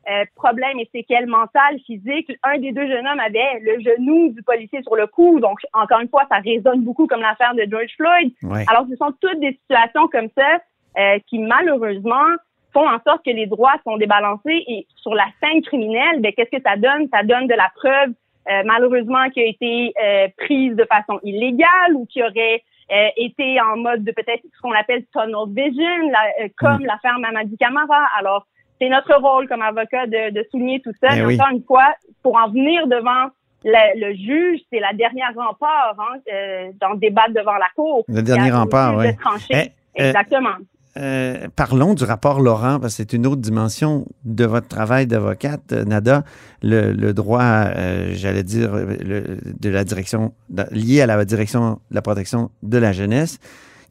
euh, 0.09 0.11
euh, 0.13 0.25
problème 0.35 0.79
et 0.79 0.89
séquelles 0.93 1.27
mentales, 1.27 1.79
physiques. 1.87 2.31
Un 2.43 2.59
des 2.59 2.73
deux 2.73 2.87
jeunes 2.87 3.07
hommes 3.07 3.21
avait 3.21 3.61
le 3.61 3.81
genou 3.81 4.33
du 4.33 4.43
policier 4.43 4.83
sur 4.83 4.97
le 4.97 5.07
cou. 5.07 5.41
Donc, 5.41 5.59
encore 5.73 6.01
une 6.01 6.09
fois, 6.09 6.25
ça 6.31 6.39
résonne 6.39 6.83
beaucoup 6.83 7.07
comme 7.07 7.21
l'affaire 7.21 7.55
de 7.55 7.65
George 7.71 7.93
Floyd. 7.97 8.33
Ouais. 8.43 8.65
Alors, 8.69 8.87
ce 8.91 8.97
sont 8.97 9.13
toutes 9.21 9.41
des 9.41 9.53
situations 9.53 10.09
comme 10.09 10.29
ça 10.37 10.59
euh, 10.99 11.19
qui, 11.29 11.39
malheureusement, 11.39 12.27
font 12.73 12.89
en 12.89 12.99
sorte 13.07 13.25
que 13.25 13.31
les 13.31 13.47
droits 13.47 13.75
sont 13.85 13.97
débalancés. 13.97 14.65
Et 14.67 14.87
sur 14.97 15.15
la 15.15 15.27
scène 15.43 15.63
criminelle, 15.63 16.21
ben, 16.21 16.33
qu'est-ce 16.33 16.57
que 16.57 16.63
ça 16.63 16.77
donne? 16.77 17.09
Ça 17.13 17.23
donne 17.23 17.47
de 17.47 17.55
la 17.55 17.71
preuve, 17.75 18.11
euh, 18.51 18.63
malheureusement, 18.65 19.29
qui 19.31 19.41
a 19.41 19.47
été 19.47 19.93
euh, 20.03 20.29
prise 20.37 20.75
de 20.75 20.85
façon 20.85 21.21
illégale 21.23 21.95
ou 21.95 22.07
qui 22.07 22.23
aurait 22.23 22.63
euh, 22.91 23.09
été 23.17 23.61
en 23.61 23.77
mode 23.77 24.05
de 24.05 24.13
peut-être 24.13 24.43
ce 24.43 24.61
qu'on 24.61 24.73
appelle 24.73 25.05
tunnel 25.13 25.49
vision, 25.49 26.11
la- 26.11 26.45
euh, 26.45 26.49
comme 26.59 26.85
l'affaire 26.85 27.19
Mamadi 27.19 27.57
Camara. 27.57 28.07
Alors, 28.19 28.47
c'est 28.83 28.89
notre 28.89 29.15
rôle 29.21 29.47
comme 29.49 29.63
avocat 29.63 30.07
de, 30.07 30.35
de 30.35 30.45
souligner 30.51 30.81
tout 30.81 30.93
ça. 31.01 31.11
Ben 31.11 31.19
Mais 31.19 31.25
oui. 31.27 31.35
encore 31.37 31.53
une 31.53 31.63
fois, 31.63 31.87
pour 32.25 32.35
en 32.37 32.49
venir 32.51 32.87
devant 32.89 33.31
le, 33.65 34.01
le 34.09 34.15
juge, 34.17 34.59
c'est 34.73 34.81
la 34.81 34.93
dernière 34.93 35.33
rempart 35.37 35.95
hein, 35.99 36.19
euh, 36.33 36.71
dans 36.81 36.91
le 36.91 36.99
débat 36.99 37.27
devant 37.29 37.55
la 37.55 37.69
cour. 37.77 38.05
Le 38.09 38.23
dernier 38.23 38.51
rempart, 38.51 38.97
oui. 38.97 39.13
de 39.13 39.19
trancher. 39.21 39.47
Eh, 39.51 40.01
euh, 40.03 40.09
Exactement. 40.09 40.57
Euh, 40.99 41.47
parlons 41.57 41.95
du 41.95 42.05
rapport 42.05 42.41
Laurent, 42.41 42.79
parce 42.81 42.95
que 42.97 43.03
c'est 43.03 43.13
une 43.15 43.27
autre 43.27 43.41
dimension 43.41 44.05
de 44.25 44.45
votre 44.45 44.69
travail 44.69 45.07
d'avocate, 45.07 45.73
euh, 45.73 45.85
Nada. 45.85 46.25
Le, 46.63 46.93
le 46.93 47.15
droit, 47.15 47.41
euh, 47.43 48.11
j'allais 48.13 48.43
dire, 48.43 48.75
le- 48.75 49.39
de 49.59 49.71
la 49.71 49.85
direction, 49.85 50.35
lié 50.73 51.01
à 51.01 51.07
la 51.07 51.25
direction 51.25 51.79
de 51.91 51.95
la 51.95 52.03
protection 52.03 52.51
de 52.63 52.79
la 52.79 52.93
jeunesse. 52.93 53.39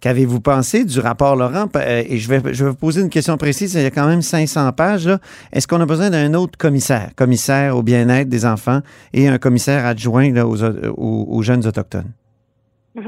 Qu'avez-vous 0.01 0.41
pensé 0.41 0.83
du 0.83 0.99
rapport 0.99 1.35
Laurent? 1.35 1.65
Euh, 1.75 2.03
Et 2.09 2.17
je 2.17 2.27
vais, 2.27 2.41
je 2.53 2.63
vais 2.65 2.71
vous 2.71 2.75
poser 2.77 3.01
une 3.01 3.09
question 3.09 3.37
précise. 3.37 3.75
Il 3.75 3.83
y 3.83 3.85
a 3.85 3.91
quand 3.91 4.07
même 4.07 4.21
500 4.23 4.71
pages. 4.73 5.07
Est-ce 5.53 5.67
qu'on 5.67 5.79
a 5.79 5.85
besoin 5.85 6.09
d'un 6.09 6.33
autre 6.33 6.57
commissaire? 6.57 7.09
Commissaire 7.15 7.77
au 7.77 7.83
bien-être 7.83 8.27
des 8.27 8.45
enfants 8.45 8.79
et 9.13 9.27
un 9.27 9.37
commissaire 9.37 9.85
adjoint 9.85 10.31
là, 10.33 10.47
aux, 10.47 10.63
aux- 10.63 11.27
aux 11.29 11.41
jeunes 11.43 11.65
autochtones? 11.67 12.11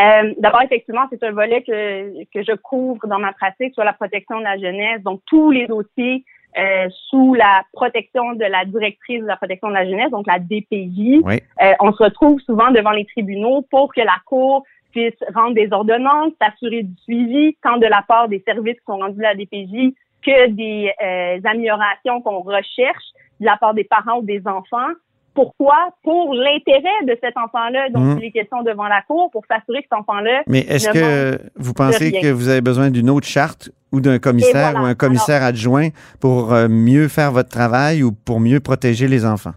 Euh, 0.00 0.32
D'abord, 0.38 0.62
effectivement, 0.62 1.02
c'est 1.10 1.22
un 1.22 1.32
volet 1.32 1.62
que, 1.62 2.24
que 2.32 2.42
je 2.42 2.56
couvre 2.56 3.06
dans 3.06 3.18
ma 3.18 3.34
pratique 3.34 3.74
sur 3.74 3.84
la 3.84 3.92
protection 3.92 4.38
de 4.38 4.42
la 4.44 4.56
jeunesse. 4.56 5.02
Donc, 5.02 5.20
tous 5.26 5.50
les 5.50 5.66
dossiers 5.66 6.24
euh, 6.58 6.88
sous 7.10 7.34
la 7.34 7.62
protection 7.74 8.32
de 8.32 8.44
la 8.46 8.64
directrice 8.64 9.20
de 9.20 9.26
la 9.26 9.36
protection 9.36 9.68
de 9.68 9.74
la 9.74 9.84
jeunesse, 9.84 10.10
donc 10.10 10.26
la 10.26 10.38
DPJ, 10.38 11.20
Oui. 11.22 11.40
euh, 11.62 11.72
on 11.80 11.92
se 11.92 12.02
retrouve 12.02 12.40
souvent 12.40 12.70
devant 12.70 12.92
les 12.92 13.04
tribunaux 13.04 13.66
pour 13.70 13.92
que 13.94 14.00
la 14.00 14.16
Cour 14.24 14.64
puisse 14.92 15.14
rendre 15.34 15.54
des 15.54 15.68
ordonnances, 15.72 16.32
s'assurer 16.40 16.84
du 16.84 16.94
suivi, 17.02 17.56
tant 17.62 17.78
de 17.78 17.86
la 17.86 18.02
part 18.06 18.28
des 18.28 18.42
services 18.46 18.76
qui 18.76 18.84
sont 18.86 18.98
rendus 18.98 19.24
à 19.24 19.34
la 19.34 19.34
DPJ 19.34 19.94
que 20.24 20.48
des 20.50 20.92
euh, 21.02 21.40
améliorations 21.48 22.20
qu'on 22.22 22.40
recherche 22.40 23.04
de 23.40 23.46
la 23.46 23.56
part 23.56 23.74
des 23.74 23.84
parents 23.84 24.18
ou 24.18 24.22
des 24.22 24.42
enfants. 24.46 24.92
Pourquoi? 25.34 25.76
Pour 26.04 26.34
l'intérêt 26.34 27.04
de 27.06 27.16
cet 27.22 27.36
enfant-là 27.38 27.88
dont 27.90 28.00
Mhm. 28.00 28.18
il 28.18 28.24
est 28.26 28.30
question 28.32 28.62
devant 28.62 28.86
la 28.86 29.00
Cour, 29.02 29.30
pour 29.30 29.44
s'assurer 29.46 29.78
que 29.82 29.88
cet 29.90 29.98
enfant-là 29.98 30.42
Mais 30.46 30.60
est-ce 30.60 30.90
que 30.90 31.38
vous 31.56 31.72
pensez 31.72 32.12
que 32.12 32.30
vous 32.30 32.48
avez 32.48 32.60
besoin 32.60 32.90
d'une 32.90 33.08
autre 33.08 33.26
charte 33.26 33.70
ou 33.92 34.00
d'un 34.00 34.18
commissaire 34.18 34.72
voilà. 34.72 34.82
ou 34.82 34.84
un 34.90 34.94
commissaire 34.94 35.42
adjoint 35.42 35.88
pour 36.20 36.52
euh, 36.52 36.68
mieux 36.68 37.08
faire 37.08 37.32
votre 37.32 37.48
travail 37.48 38.02
ou 38.02 38.12
pour 38.12 38.40
mieux 38.40 38.60
protéger 38.60 39.08
les 39.08 39.24
enfants? 39.24 39.54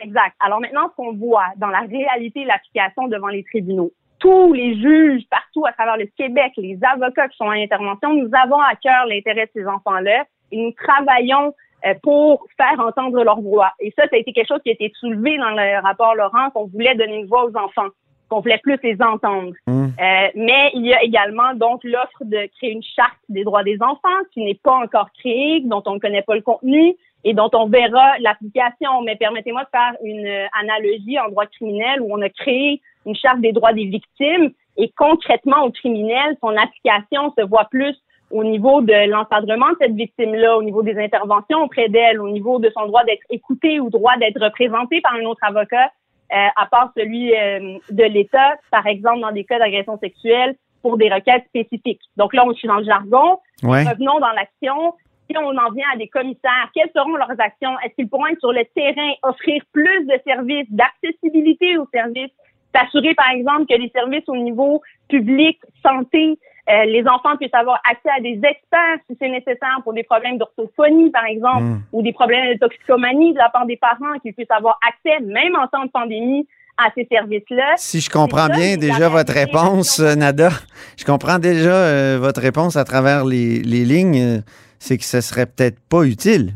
Exact. 0.00 0.34
Alors 0.44 0.60
maintenant, 0.60 0.88
ce 0.90 0.96
qu'on 0.96 1.12
voit 1.14 1.46
dans 1.56 1.68
la 1.68 1.80
réalité 1.80 2.40
et 2.40 2.44
l'application 2.44 3.08
devant 3.08 3.28
les 3.28 3.44
tribunaux, 3.44 3.92
tous 4.22 4.52
les 4.52 4.76
juges 4.80 5.24
partout 5.28 5.66
à 5.66 5.72
travers 5.72 5.96
le 5.96 6.06
Québec, 6.16 6.52
les 6.56 6.78
avocats 6.82 7.28
qui 7.28 7.36
sont 7.36 7.44
en 7.44 7.50
intervention, 7.50 8.14
nous 8.14 8.30
avons 8.32 8.60
à 8.60 8.76
cœur 8.76 9.04
l'intérêt 9.06 9.46
de 9.46 9.50
ces 9.52 9.66
enfants-là 9.66 10.24
et 10.52 10.56
nous 10.56 10.70
travaillons 10.72 11.52
euh, 11.84 11.94
pour 12.04 12.46
faire 12.56 12.78
entendre 12.78 13.24
leur 13.24 13.40
voix. 13.40 13.72
Et 13.80 13.92
ça, 13.98 14.04
ça 14.04 14.14
a 14.14 14.18
été 14.18 14.32
quelque 14.32 14.46
chose 14.46 14.60
qui 14.62 14.70
a 14.70 14.74
été 14.74 14.92
soulevé 15.00 15.36
dans 15.38 15.50
le 15.50 15.82
rapport 15.82 16.14
Laurent, 16.14 16.50
qu'on 16.50 16.66
voulait 16.66 16.94
donner 16.94 17.16
une 17.16 17.26
voix 17.26 17.46
aux 17.46 17.56
enfants, 17.56 17.88
qu'on 18.28 18.38
voulait 18.40 18.60
plus 18.62 18.78
les 18.84 18.96
entendre. 19.02 19.54
Mmh. 19.66 19.86
Euh, 19.86 20.28
mais 20.36 20.70
il 20.74 20.86
y 20.86 20.94
a 20.94 21.02
également 21.02 21.54
donc 21.54 21.82
l'offre 21.82 22.22
de 22.22 22.48
créer 22.56 22.70
une 22.70 22.82
charte 22.84 23.18
des 23.28 23.42
droits 23.42 23.64
des 23.64 23.82
enfants 23.82 24.22
qui 24.32 24.44
n'est 24.44 24.60
pas 24.62 24.76
encore 24.76 25.08
créée, 25.18 25.62
dont 25.64 25.82
on 25.86 25.94
ne 25.94 25.98
connaît 25.98 26.22
pas 26.22 26.36
le 26.36 26.42
contenu 26.42 26.94
et 27.24 27.34
dont 27.34 27.50
on 27.54 27.66
verra 27.66 28.18
l'application. 28.20 29.02
Mais 29.02 29.16
permettez-moi 29.16 29.64
de 29.64 29.68
faire 29.72 29.96
une 30.04 30.26
euh, 30.26 30.46
analogie 30.60 31.18
en 31.18 31.28
droit 31.28 31.46
criminel 31.46 32.00
où 32.00 32.14
on 32.14 32.22
a 32.22 32.28
créé 32.28 32.80
une 33.06 33.16
charte 33.16 33.40
des 33.40 33.52
droits 33.52 33.72
des 33.72 33.86
victimes 33.86 34.52
et 34.76 34.92
concrètement 34.96 35.64
au 35.64 35.70
criminel, 35.70 36.36
son 36.40 36.56
application 36.56 37.32
se 37.36 37.44
voit 37.44 37.66
plus 37.70 37.96
au 38.30 38.44
niveau 38.44 38.80
de 38.80 39.10
l'encadrement 39.10 39.70
de 39.70 39.76
cette 39.80 39.94
victime-là, 39.94 40.56
au 40.56 40.62
niveau 40.62 40.82
des 40.82 40.98
interventions 40.98 41.64
auprès 41.64 41.88
d'elle, 41.88 42.20
au 42.20 42.30
niveau 42.30 42.58
de 42.58 42.70
son 42.74 42.86
droit 42.86 43.04
d'être 43.04 43.22
écouté 43.28 43.78
ou 43.78 43.90
droit 43.90 44.16
d'être 44.16 44.42
représenté 44.42 45.00
par 45.02 45.14
un 45.14 45.24
autre 45.26 45.42
avocat, 45.42 45.90
euh, 46.32 46.48
à 46.56 46.66
part 46.66 46.90
celui 46.96 47.34
euh, 47.34 47.78
de 47.90 48.04
l'État, 48.04 48.56
par 48.70 48.86
exemple 48.86 49.20
dans 49.20 49.32
des 49.32 49.44
cas 49.44 49.58
d'agression 49.58 49.98
sexuelle 49.98 50.56
pour 50.80 50.96
des 50.96 51.12
requêtes 51.12 51.44
spécifiques. 51.48 52.00
Donc 52.16 52.32
là, 52.32 52.44
on 52.46 52.52
est 52.52 52.66
dans 52.66 52.78
le 52.78 52.84
jargon. 52.84 53.38
Ouais. 53.62 53.84
Revenons 53.84 54.18
dans 54.18 54.32
l'action. 54.32 54.94
Si 55.30 55.36
on 55.36 55.56
en 55.56 55.70
vient 55.70 55.86
à 55.92 55.96
des 55.96 56.08
commissaires, 56.08 56.70
quelles 56.74 56.90
seront 56.96 57.14
leurs 57.16 57.38
actions? 57.38 57.78
Est-ce 57.84 57.94
qu'ils 57.94 58.08
pourront 58.08 58.26
être 58.26 58.40
sur 58.40 58.52
le 58.52 58.64
terrain, 58.74 59.12
offrir 59.22 59.62
plus 59.72 60.06
de 60.06 60.18
services, 60.26 60.66
d'accessibilité 60.70 61.78
aux 61.78 61.86
services, 61.92 62.32
s'assurer, 62.74 63.14
par 63.14 63.30
exemple, 63.30 63.66
que 63.66 63.78
les 63.78 63.90
services 63.90 64.28
au 64.28 64.36
niveau 64.36 64.82
public, 65.08 65.58
santé, 65.84 66.38
euh, 66.70 66.84
les 66.84 67.04
enfants 67.08 67.36
puissent 67.36 67.54
avoir 67.54 67.80
accès 67.88 68.08
à 68.16 68.20
des 68.20 68.34
experts 68.34 68.98
si 69.08 69.16
c'est 69.20 69.28
nécessaire 69.28 69.80
pour 69.82 69.94
des 69.94 70.04
problèmes 70.04 70.38
d'orthophonie, 70.38 71.10
par 71.10 71.24
exemple, 71.24 71.62
Mm. 71.62 71.82
ou 71.92 72.02
des 72.02 72.12
problèmes 72.12 72.52
de 72.52 72.58
toxicomanie 72.58 73.32
de 73.32 73.38
la 73.38 73.48
part 73.48 73.66
des 73.66 73.76
parents, 73.76 74.18
qu'ils 74.22 74.32
puissent 74.32 74.50
avoir 74.50 74.78
accès, 74.86 75.20
même 75.24 75.56
en 75.56 75.66
temps 75.66 75.84
de 75.84 75.90
pandémie, 75.90 76.46
à 76.78 76.90
ces 76.94 77.06
services-là. 77.10 77.74
Si 77.76 78.00
je 78.00 78.10
comprends 78.10 78.46
ça, 78.46 78.54
bien 78.54 78.76
déjà 78.76 79.08
votre 79.08 79.32
réponse, 79.32 80.00
euh, 80.00 80.14
Nada, 80.14 80.50
je 80.96 81.04
comprends 81.04 81.38
déjà 81.38 81.74
euh, 81.74 82.18
votre 82.20 82.40
réponse 82.40 82.76
à 82.76 82.84
travers 82.84 83.24
les, 83.24 83.60
les 83.60 83.84
lignes, 83.84 84.20
euh, 84.20 84.40
c'est 84.78 84.98
que 84.98 85.04
ce 85.04 85.20
serait 85.20 85.46
peut-être 85.46 85.78
pas 85.88 86.02
utile. 86.04 86.54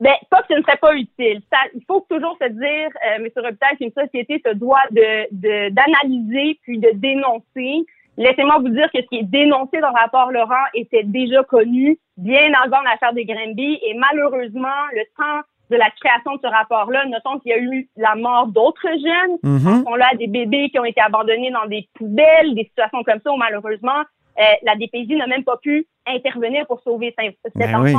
Ben, 0.00 0.12
pas 0.30 0.42
que 0.42 0.48
ce 0.50 0.58
ne 0.58 0.62
serait 0.62 0.76
pas 0.76 0.94
utile. 0.94 1.40
Ça, 1.52 1.58
il 1.74 1.82
faut 1.86 2.06
toujours 2.08 2.36
se 2.40 2.48
dire, 2.48 2.88
euh, 3.06 3.16
M. 3.16 3.28
Robitaille, 3.36 3.76
qu'une 3.78 3.92
société 3.92 4.40
se 4.46 4.52
doit 4.54 4.78
de 4.90 5.26
de- 5.32 5.70
d'analyser 5.70 6.58
puis 6.62 6.78
de 6.78 6.90
dénoncer. 6.94 7.84
Laissez-moi 8.16 8.58
vous 8.58 8.68
dire 8.70 8.90
que 8.92 9.00
ce 9.00 9.06
qui 9.08 9.18
est 9.18 9.22
dénoncé 9.30 9.78
dans 9.80 9.90
le 9.90 9.98
rapport 10.00 10.30
Laurent 10.32 10.66
était 10.74 11.04
déjà 11.04 11.42
connu 11.44 11.98
bien 12.16 12.52
avant 12.64 12.80
l'affaire 12.82 13.12
des 13.12 13.24
Granby 13.24 13.78
et 13.82 13.94
malheureusement, 13.94 14.80
le 14.92 15.02
temps 15.16 15.46
de 15.70 15.76
la 15.76 15.90
création 16.00 16.34
de 16.36 16.40
ce 16.42 16.48
rapport-là, 16.48 17.04
notons 17.06 17.38
qu'il 17.40 17.50
y 17.50 17.54
a 17.54 17.58
eu 17.58 17.88
la 17.96 18.14
mort 18.14 18.46
d'autres 18.46 18.88
jeunes. 18.88 19.36
Mhm. 19.42 19.84
On 19.86 19.94
a 20.00 20.14
des 20.16 20.26
bébés 20.26 20.70
qui 20.70 20.78
ont 20.78 20.84
été 20.84 21.00
abandonnés 21.00 21.50
dans 21.50 21.66
des 21.66 21.86
poubelles, 21.94 22.54
des 22.54 22.64
situations 22.64 23.02
comme 23.04 23.20
ça 23.22 23.30
où 23.32 23.36
malheureusement, 23.36 24.00
euh, 24.38 24.42
la 24.62 24.74
DPJ 24.76 25.16
n'a 25.16 25.26
même 25.26 25.44
pas 25.44 25.56
pu 25.58 25.86
intervenir 26.06 26.66
pour 26.66 26.80
sauver 26.80 27.14
cet 27.18 27.36
cet 27.44 27.54
Ben 27.56 27.80
oui. 27.82 27.92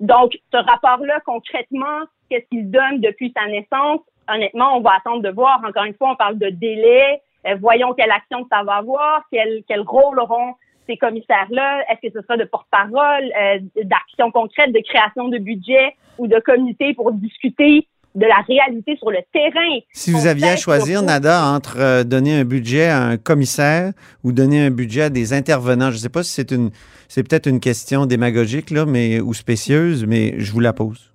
Donc, 0.00 0.38
ce 0.52 0.56
rapport-là, 0.56 1.20
concrètement, 1.24 2.00
qu'est-ce 2.28 2.46
qu'il 2.50 2.70
donne 2.70 3.00
depuis 3.00 3.32
sa 3.36 3.46
naissance? 3.46 4.00
Honnêtement, 4.28 4.76
on 4.76 4.80
va 4.80 4.92
attendre 4.96 5.22
de 5.22 5.30
voir. 5.30 5.60
Encore 5.66 5.84
une 5.84 5.94
fois, 5.94 6.12
on 6.12 6.16
parle 6.16 6.38
de 6.38 6.48
délai. 6.48 7.20
Euh, 7.46 7.56
voyons 7.60 7.94
quelle 7.94 8.10
action 8.10 8.46
ça 8.50 8.62
va 8.62 8.76
avoir, 8.76 9.24
quel, 9.30 9.62
quel 9.68 9.80
rôle 9.80 10.18
auront 10.20 10.54
ces 10.86 10.96
commissaires-là. 10.96 11.82
Est-ce 11.90 12.08
que 12.08 12.18
ce 12.18 12.22
sera 12.22 12.36
de 12.36 12.44
porte-parole, 12.44 13.32
euh, 13.40 13.58
d'action 13.84 14.30
concrète, 14.30 14.72
de 14.72 14.80
création 14.80 15.28
de 15.28 15.38
budget 15.38 15.94
ou 16.18 16.26
de 16.26 16.38
comité 16.40 16.94
pour 16.94 17.12
discuter 17.12 17.86
de 18.14 18.26
la 18.26 18.40
réalité 18.46 18.96
sur 18.96 19.10
le 19.10 19.18
terrain? 19.32 19.78
Si 19.92 20.10
vous 20.12 20.26
aviez 20.26 20.48
à 20.48 20.56
choisir, 20.56 21.02
Nada, 21.02 21.44
entre 21.44 21.78
euh, 21.78 22.04
donner 22.04 22.38
un 22.38 22.44
budget 22.44 22.88
à 22.88 23.02
un 23.02 23.16
commissaire 23.16 23.92
ou 24.24 24.32
donner 24.32 24.60
un 24.60 24.70
budget 24.70 25.02
à 25.02 25.10
des 25.10 25.32
intervenants, 25.32 25.90
je 25.90 25.96
ne 25.96 26.00
sais 26.00 26.08
pas 26.08 26.22
si 26.22 26.32
c'est 26.32 26.50
une, 26.50 26.70
c'est 27.08 27.26
peut-être 27.28 27.46
une 27.46 27.60
question 27.60 28.06
démagogique 28.06 28.70
là, 28.70 28.86
mais 28.86 29.20
ou 29.20 29.34
spécieuse, 29.34 30.06
mais 30.06 30.34
je 30.38 30.52
vous 30.52 30.60
la 30.60 30.72
pose. 30.72 31.12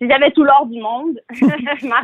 Si 0.00 0.08
j'avais 0.08 0.30
tout 0.30 0.44
l'or 0.44 0.66
du 0.66 0.80
monde. 0.80 1.18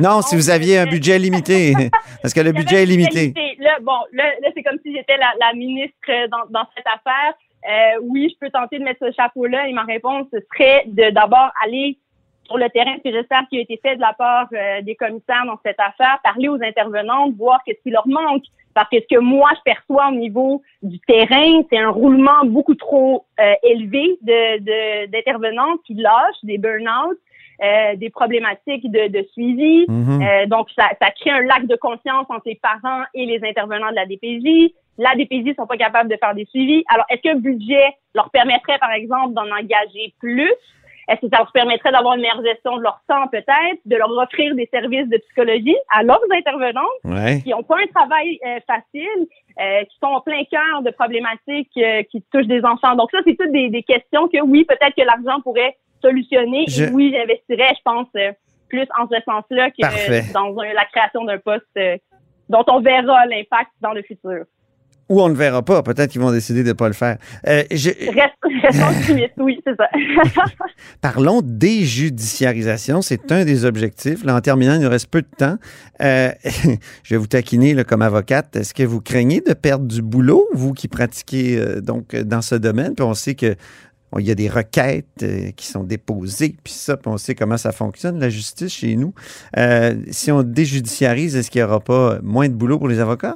Non, 0.01 0.21
si 0.21 0.35
vous 0.35 0.49
aviez 0.49 0.77
un 0.79 0.85
budget 0.85 1.17
limité, 1.17 1.73
parce 2.21 2.33
que 2.33 2.41
le 2.41 2.51
budget 2.51 2.83
est 2.83 2.85
limité. 2.85 3.33
Là, 3.59 3.77
bon, 3.81 3.97
là, 4.11 4.25
là 4.41 4.49
c'est 4.53 4.63
comme 4.63 4.77
si 4.83 4.93
j'étais 4.93 5.17
la, 5.17 5.31
la 5.39 5.53
ministre 5.53 5.95
dans, 6.29 6.49
dans 6.49 6.67
cette 6.75 6.87
affaire. 6.87 7.33
Euh, 7.65 7.99
oui, 8.03 8.29
je 8.31 8.37
peux 8.45 8.51
tenter 8.51 8.77
de 8.77 8.83
mettre 8.83 8.99
ce 9.05 9.11
chapeau-là 9.11 9.67
et 9.67 9.73
ma 9.73 9.83
réponse 9.83 10.27
serait 10.31 10.83
de 10.87 11.09
d'abord 11.09 11.49
aller 11.63 11.97
sur 12.45 12.57
le 12.57 12.69
terrain, 12.69 12.95
ce 12.97 13.01
que 13.09 13.11
j'espère 13.15 13.43
qui 13.49 13.57
a 13.57 13.61
été 13.61 13.77
fait 13.81 13.95
de 13.95 14.01
la 14.01 14.13
part 14.13 14.47
euh, 14.53 14.81
des 14.81 14.95
commissaires 14.95 15.45
dans 15.45 15.59
cette 15.65 15.79
affaire, 15.79 16.19
parler 16.23 16.47
aux 16.47 16.61
intervenantes, 16.61 17.33
voir 17.37 17.59
qu'est-ce 17.65 17.81
qui 17.81 17.91
leur 17.91 18.07
manque. 18.07 18.43
Parce 18.73 18.89
que 18.89 18.97
ce 18.99 19.15
que 19.15 19.19
moi, 19.19 19.49
je 19.55 19.61
perçois 19.63 20.09
au 20.09 20.15
niveau 20.15 20.61
du 20.83 20.99
terrain, 20.99 21.61
c'est 21.69 21.77
un 21.77 21.89
roulement 21.89 22.43
beaucoup 22.45 22.75
trop 22.75 23.25
euh, 23.39 23.53
élevé 23.63 24.17
de 24.21 24.59
de- 24.59 25.05
d'intervenantes 25.11 25.79
qui 25.87 25.93
lâchent, 25.93 26.43
des 26.43 26.57
burn-out, 26.57 27.17
euh, 27.63 27.95
des 27.95 28.09
problématiques 28.09 28.91
de, 28.91 29.07
de 29.07 29.25
suivi. 29.31 29.85
Mhm. 29.87 30.21
Euh, 30.21 30.45
donc, 30.47 30.67
ça, 30.77 30.89
ça 31.01 31.09
crée 31.11 31.29
un 31.31 31.41
lac 31.43 31.65
de 31.67 31.75
confiance 31.77 32.25
entre 32.29 32.43
les 32.47 32.59
parents 32.61 33.03
et 33.13 33.25
les 33.25 33.39
intervenants 33.47 33.91
de 33.91 33.95
la 33.95 34.05
DPJ. 34.05 34.73
La 34.97 35.15
DPJ 35.15 35.55
sont 35.55 35.67
pas 35.67 35.77
capables 35.77 36.09
de 36.09 36.17
faire 36.17 36.35
des 36.35 36.45
suivis. 36.45 36.83
Alors, 36.93 37.05
est-ce 37.09 37.21
qu'un 37.21 37.35
budget 37.35 37.85
leur 38.13 38.29
permettrait, 38.29 38.77
par 38.79 38.91
exemple, 38.91 39.33
d'en 39.33 39.49
engager 39.51 40.13
plus? 40.19 40.51
Est-ce 41.07 41.21
que 41.21 41.27
ça 41.31 41.37
leur 41.37 41.51
permettrait 41.51 41.91
d'avoir 41.91 42.15
une 42.15 42.21
meilleure 42.21 42.43
gestion 42.43 42.77
de 42.77 42.81
leur 42.83 42.99
temps, 43.07 43.27
peut-être, 43.31 43.79
de 43.85 43.95
leur 43.95 44.09
offrir 44.09 44.55
des 44.55 44.67
services 44.73 45.07
de 45.07 45.17
psychologie 45.17 45.75
à 45.91 46.01
leurs 46.03 46.21
intervenants 46.31 46.81
Ouais. 47.03 47.41
qui 47.41 47.49
n'ont 47.51 47.63
pas 47.63 47.77
un 47.77 47.87
travail 47.93 48.39
euh, 48.45 48.59
facile, 48.65 49.27
euh, 49.61 49.83
qui 49.83 49.97
sont 50.01 50.07
en 50.09 50.21
plein 50.21 50.43
cœur 50.45 50.81
de 50.81 50.91
problématiques 50.91 51.71
euh, 51.77 52.01
qui 52.11 52.23
touchent 52.33 52.47
des 52.47 52.63
enfants? 52.65 52.95
Donc 52.95 53.11
ça, 53.11 53.19
c'est 53.25 53.35
toutes 53.37 53.51
des, 53.51 53.69
des 53.69 53.83
questions 53.83 54.27
que 54.27 54.41
oui, 54.41 54.65
peut-être 54.65 54.95
que 54.95 55.03
l'argent 55.03 55.41
pourrait 55.41 55.75
solutionner. 56.01 56.65
Je- 56.67 56.85
Et 56.85 56.89
oui, 56.89 57.13
j'investirais, 57.15 57.73
je 57.77 57.81
pense, 57.83 58.07
euh, 58.17 58.31
plus 58.69 58.87
en 58.99 59.07
ce 59.07 59.15
sens-là 59.25 59.69
que 59.71 60.33
dans 60.33 60.59
un- 60.59 60.73
la 60.73 60.85
création 60.85 61.23
d'un 61.23 61.37
poste 61.37 61.65
euh, 61.77 61.97
dont 62.49 62.63
on 62.67 62.79
verra 62.79 63.25
l'impact 63.27 63.71
dans 63.81 63.93
le 63.93 64.01
futur. 64.01 64.45
Ou 65.09 65.21
on 65.21 65.29
ne 65.29 65.35
verra 65.35 65.63
pas. 65.63 65.83
Peut-être 65.83 66.11
qu'ils 66.11 66.21
vont 66.21 66.31
décider 66.31 66.63
de 66.63 66.69
ne 66.69 66.73
pas 66.73 66.87
le 66.87 66.93
faire. 66.93 67.17
Euh, 67.47 67.63
je- 67.71 67.89
Reste, 67.91 69.33
oui, 69.37 69.59
c'est 69.65 69.75
ça. 69.75 69.87
Parlons 71.01 71.41
déjudiciarisation, 71.43 73.01
c'est 73.01 73.31
un 73.31 73.45
des 73.45 73.65
objectifs. 73.65 74.23
Là, 74.23 74.35
en 74.35 74.41
terminant, 74.41 74.73
il 74.75 74.81
nous 74.81 74.89
reste 74.89 75.07
peu 75.07 75.21
de 75.21 75.27
temps. 75.37 75.57
Euh, 76.01 76.31
je 77.03 77.13
vais 77.13 77.17
vous 77.17 77.27
taquiner 77.27 77.73
là, 77.73 77.83
comme 77.83 78.01
avocate. 78.01 78.55
Est-ce 78.55 78.73
que 78.73 78.83
vous 78.83 79.01
craignez 79.01 79.41
de 79.41 79.53
perdre 79.53 79.85
du 79.85 80.01
boulot, 80.01 80.47
vous 80.53 80.73
qui 80.73 80.87
pratiquez 80.87 81.57
euh, 81.57 81.81
donc 81.81 82.15
dans 82.15 82.41
ce 82.41 82.55
domaine? 82.55 82.95
Puis 82.95 83.05
on 83.05 83.13
sait 83.13 83.35
que 83.35 83.55
il 84.17 84.25
y 84.25 84.31
a 84.31 84.35
des 84.35 84.47
requêtes 84.47 85.07
euh, 85.23 85.51
qui 85.57 85.67
sont 85.67 85.83
déposées, 85.83 86.55
puis 86.63 86.71
ça, 86.71 86.95
puis 86.95 87.11
on 87.11 87.17
sait 87.17 87.35
comment 87.35 87.57
ça 87.57 87.73
fonctionne, 87.73 88.17
la 88.17 88.29
justice 88.29 88.71
chez 88.73 88.95
nous. 88.95 89.13
Euh, 89.57 89.93
si 90.09 90.31
on 90.31 90.41
déjudiciarise, 90.41 91.35
est-ce 91.35 91.51
qu'il 91.51 91.59
n'y 91.59 91.65
aura 91.65 91.81
pas 91.81 92.19
moins 92.23 92.47
de 92.47 92.53
boulot 92.53 92.77
pour 92.79 92.87
les 92.87 92.99
avocats? 92.99 93.35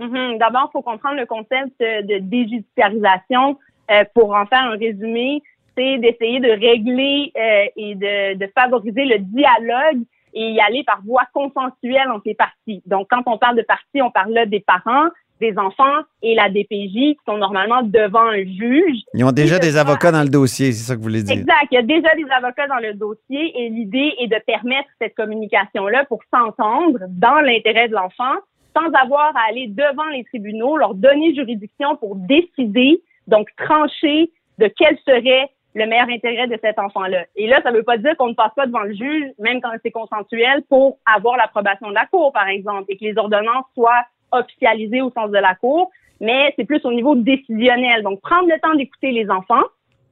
Mhm. 0.00 0.38
D'abord, 0.38 0.70
il 0.70 0.72
faut 0.72 0.82
comprendre 0.82 1.16
le 1.16 1.26
concept 1.26 1.78
de 1.78 2.18
déjudiciarisation. 2.18 3.58
Euh, 3.90 4.04
pour 4.14 4.34
en 4.34 4.46
faire 4.46 4.62
un 4.62 4.76
résumé, 4.76 5.42
c'est 5.76 5.98
d'essayer 5.98 6.38
de 6.38 6.50
régler 6.50 7.32
euh, 7.36 7.64
et 7.76 7.94
de, 7.96 8.38
de 8.38 8.52
favoriser 8.56 9.04
le 9.04 9.18
dialogue 9.18 10.02
et 10.32 10.52
y 10.52 10.60
aller 10.60 10.84
par 10.84 11.00
voie 11.04 11.24
consensuelle 11.32 12.08
entre 12.08 12.22
les 12.26 12.34
parties. 12.34 12.82
Donc, 12.86 13.08
quand 13.10 13.22
on 13.26 13.36
parle 13.36 13.56
de 13.56 13.62
parties, 13.62 14.00
on 14.00 14.12
parle 14.12 14.32
là 14.32 14.46
des 14.46 14.60
parents, 14.60 15.08
des 15.40 15.56
enfants 15.58 16.04
et 16.22 16.34
la 16.34 16.48
DPJ 16.48 16.92
qui 16.92 17.18
sont 17.26 17.38
normalement 17.38 17.82
devant 17.82 18.28
un 18.28 18.44
juge. 18.44 18.98
Ils 19.14 19.24
ont 19.24 19.32
déjà 19.32 19.58
des 19.58 19.76
avocats 19.76 20.12
dans 20.12 20.22
le 20.22 20.28
dossier, 20.28 20.70
c'est 20.72 20.84
ça 20.84 20.94
que 20.94 20.98
vous 20.98 21.04
voulez 21.04 21.22
dire? 21.22 21.38
Exact. 21.38 21.66
Il 21.72 21.74
y 21.74 21.78
a 21.78 21.82
déjà 21.82 22.14
des 22.14 22.30
avocats 22.30 22.68
dans 22.68 22.78
le 22.78 22.94
dossier 22.94 23.52
et 23.58 23.70
l'idée 23.70 24.14
est 24.20 24.28
de 24.28 24.38
permettre 24.46 24.88
cette 25.00 25.14
communication-là 25.14 26.04
pour 26.04 26.20
s'entendre 26.32 27.00
dans 27.08 27.40
l'intérêt 27.40 27.88
de 27.88 27.94
l'enfant 27.94 28.36
sans 28.76 28.92
avoir 28.92 29.36
à 29.36 29.48
aller 29.48 29.68
devant 29.68 30.08
les 30.10 30.24
tribunaux, 30.24 30.76
leur 30.76 30.94
donner 30.94 31.34
juridiction 31.34 31.96
pour 31.96 32.16
décider, 32.16 33.02
donc 33.26 33.48
trancher 33.56 34.30
de 34.58 34.70
quel 34.76 34.98
serait 35.06 35.48
le 35.74 35.86
meilleur 35.86 36.08
intérêt 36.08 36.48
de 36.48 36.58
cet 36.62 36.78
enfant-là. 36.78 37.24
Et 37.36 37.46
là, 37.46 37.60
ça 37.62 37.70
ne 37.70 37.76
veut 37.76 37.82
pas 37.82 37.96
dire 37.96 38.16
qu'on 38.16 38.28
ne 38.28 38.34
passe 38.34 38.52
pas 38.54 38.66
devant 38.66 38.82
le 38.82 38.94
juge, 38.94 39.30
même 39.38 39.60
quand 39.60 39.70
c'est 39.82 39.90
consensuel, 39.90 40.62
pour 40.68 40.98
avoir 41.06 41.36
l'approbation 41.36 41.88
de 41.88 41.94
la 41.94 42.06
Cour, 42.06 42.32
par 42.32 42.48
exemple, 42.48 42.86
et 42.88 42.96
que 42.96 43.04
les 43.04 43.16
ordonnances 43.16 43.66
soient 43.74 44.04
officialisées 44.32 45.00
au 45.00 45.10
sens 45.10 45.30
de 45.30 45.38
la 45.38 45.54
Cour, 45.54 45.90
mais 46.20 46.52
c'est 46.56 46.64
plus 46.64 46.84
au 46.84 46.92
niveau 46.92 47.14
décisionnel. 47.14 48.02
Donc, 48.02 48.20
prendre 48.20 48.48
le 48.48 48.58
temps 48.60 48.74
d'écouter 48.74 49.12
les 49.12 49.30
enfants, 49.30 49.62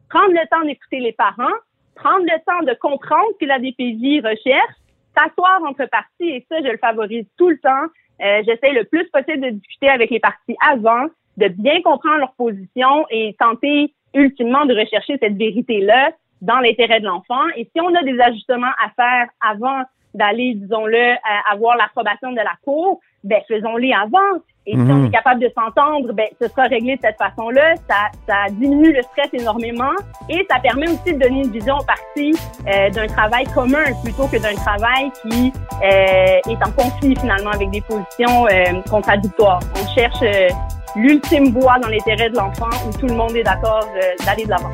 prendre 0.08 0.32
le 0.32 0.48
temps 0.48 0.64
d'écouter 0.64 1.00
les 1.00 1.12
parents, 1.12 1.56
prendre 1.94 2.24
le 2.24 2.38
temps 2.46 2.64
de 2.64 2.76
comprendre 2.78 3.28
ce 3.34 3.38
que 3.38 3.46
la 3.46 3.58
DPJ 3.58 4.24
recherche, 4.24 4.74
s'asseoir 5.16 5.60
entre 5.64 5.86
parties, 5.86 6.30
et 6.30 6.46
ça, 6.48 6.58
je 6.62 6.70
le 6.70 6.78
favorise 6.78 7.26
tout 7.36 7.48
le 7.48 7.58
temps. 7.58 7.86
Euh, 8.20 8.42
J'essaie 8.46 8.72
le 8.72 8.84
plus 8.84 9.08
possible 9.10 9.40
de 9.40 9.50
discuter 9.50 9.88
avec 9.88 10.10
les 10.10 10.20
partis 10.20 10.56
avant, 10.60 11.06
de 11.36 11.48
bien 11.48 11.80
comprendre 11.82 12.18
leur 12.18 12.32
position 12.32 13.06
et 13.10 13.36
tenter 13.38 13.94
ultimement 14.14 14.64
de 14.66 14.74
rechercher 14.74 15.18
cette 15.20 15.36
vérité-là 15.36 16.10
dans 16.40 16.58
l'intérêt 16.60 17.00
de 17.00 17.06
l'enfant. 17.06 17.46
Et 17.56 17.64
si 17.64 17.80
on 17.80 17.94
a 17.94 18.02
des 18.02 18.18
ajustements 18.20 18.72
à 18.82 18.90
faire 18.90 19.28
avant 19.40 19.82
d'aller, 20.14 20.54
disons-le, 20.56 21.14
avoir 21.52 21.76
l'approbation 21.76 22.30
de 22.32 22.36
la 22.36 22.54
Cour, 22.64 23.00
ben 23.24 23.40
faisons-les 23.48 23.92
avant. 23.92 24.40
Et 24.66 24.72
si 24.72 24.78
on 24.80 24.84
Mhm. 24.84 25.06
est 25.06 25.10
capable 25.10 25.40
de 25.40 25.50
s'entendre, 25.56 26.12
ben 26.12 26.26
ce 26.40 26.46
sera 26.48 26.64
réglé 26.64 26.96
de 26.96 27.00
cette 27.02 27.16
façon-là. 27.16 27.74
Ça, 27.88 27.96
ça 28.26 28.50
diminue 28.50 28.92
le 28.92 29.00
stress 29.02 29.28
énormément 29.32 29.94
et 30.28 30.46
ça 30.50 30.58
permet 30.60 30.86
aussi 30.88 31.14
de 31.14 31.18
donner 31.18 31.40
une 31.44 31.50
vision 31.50 31.76
au 31.78 31.84
parti 31.84 32.32
euh, 32.66 32.90
d'un 32.90 33.06
travail 33.06 33.44
commun 33.54 33.84
plutôt 34.04 34.26
que 34.26 34.36
d'un 34.36 34.54
travail 34.56 35.10
qui 35.22 35.52
euh, 35.82 36.52
est 36.52 36.66
en 36.66 36.70
conflit 36.76 37.16
finalement 37.16 37.50
avec 37.50 37.70
des 37.70 37.80
positions 37.80 38.46
euh, 38.46 38.80
contradictoires. 38.90 39.60
On 39.74 39.86
cherche 39.94 40.20
euh, 40.22 40.48
l'ultime 40.96 41.50
voie 41.58 41.78
dans 41.78 41.88
l'intérêt 41.88 42.28
de 42.28 42.36
l'enfant 42.36 42.68
où 42.86 42.92
tout 42.98 43.06
le 43.06 43.14
monde 43.14 43.34
est 43.36 43.44
d'accord 43.44 43.86
euh, 43.96 44.24
d'aller 44.26 44.44
de 44.44 44.50
l'avant. 44.50 44.70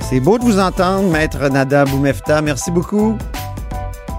C'est 0.00 0.20
beau 0.20 0.36
de 0.38 0.42
vous 0.44 0.58
entendre, 0.58 1.08
Maître 1.12 1.48
Nada 1.48 1.84
Boumefta. 1.84 2.42
Merci 2.42 2.72
beaucoup. 2.72 3.16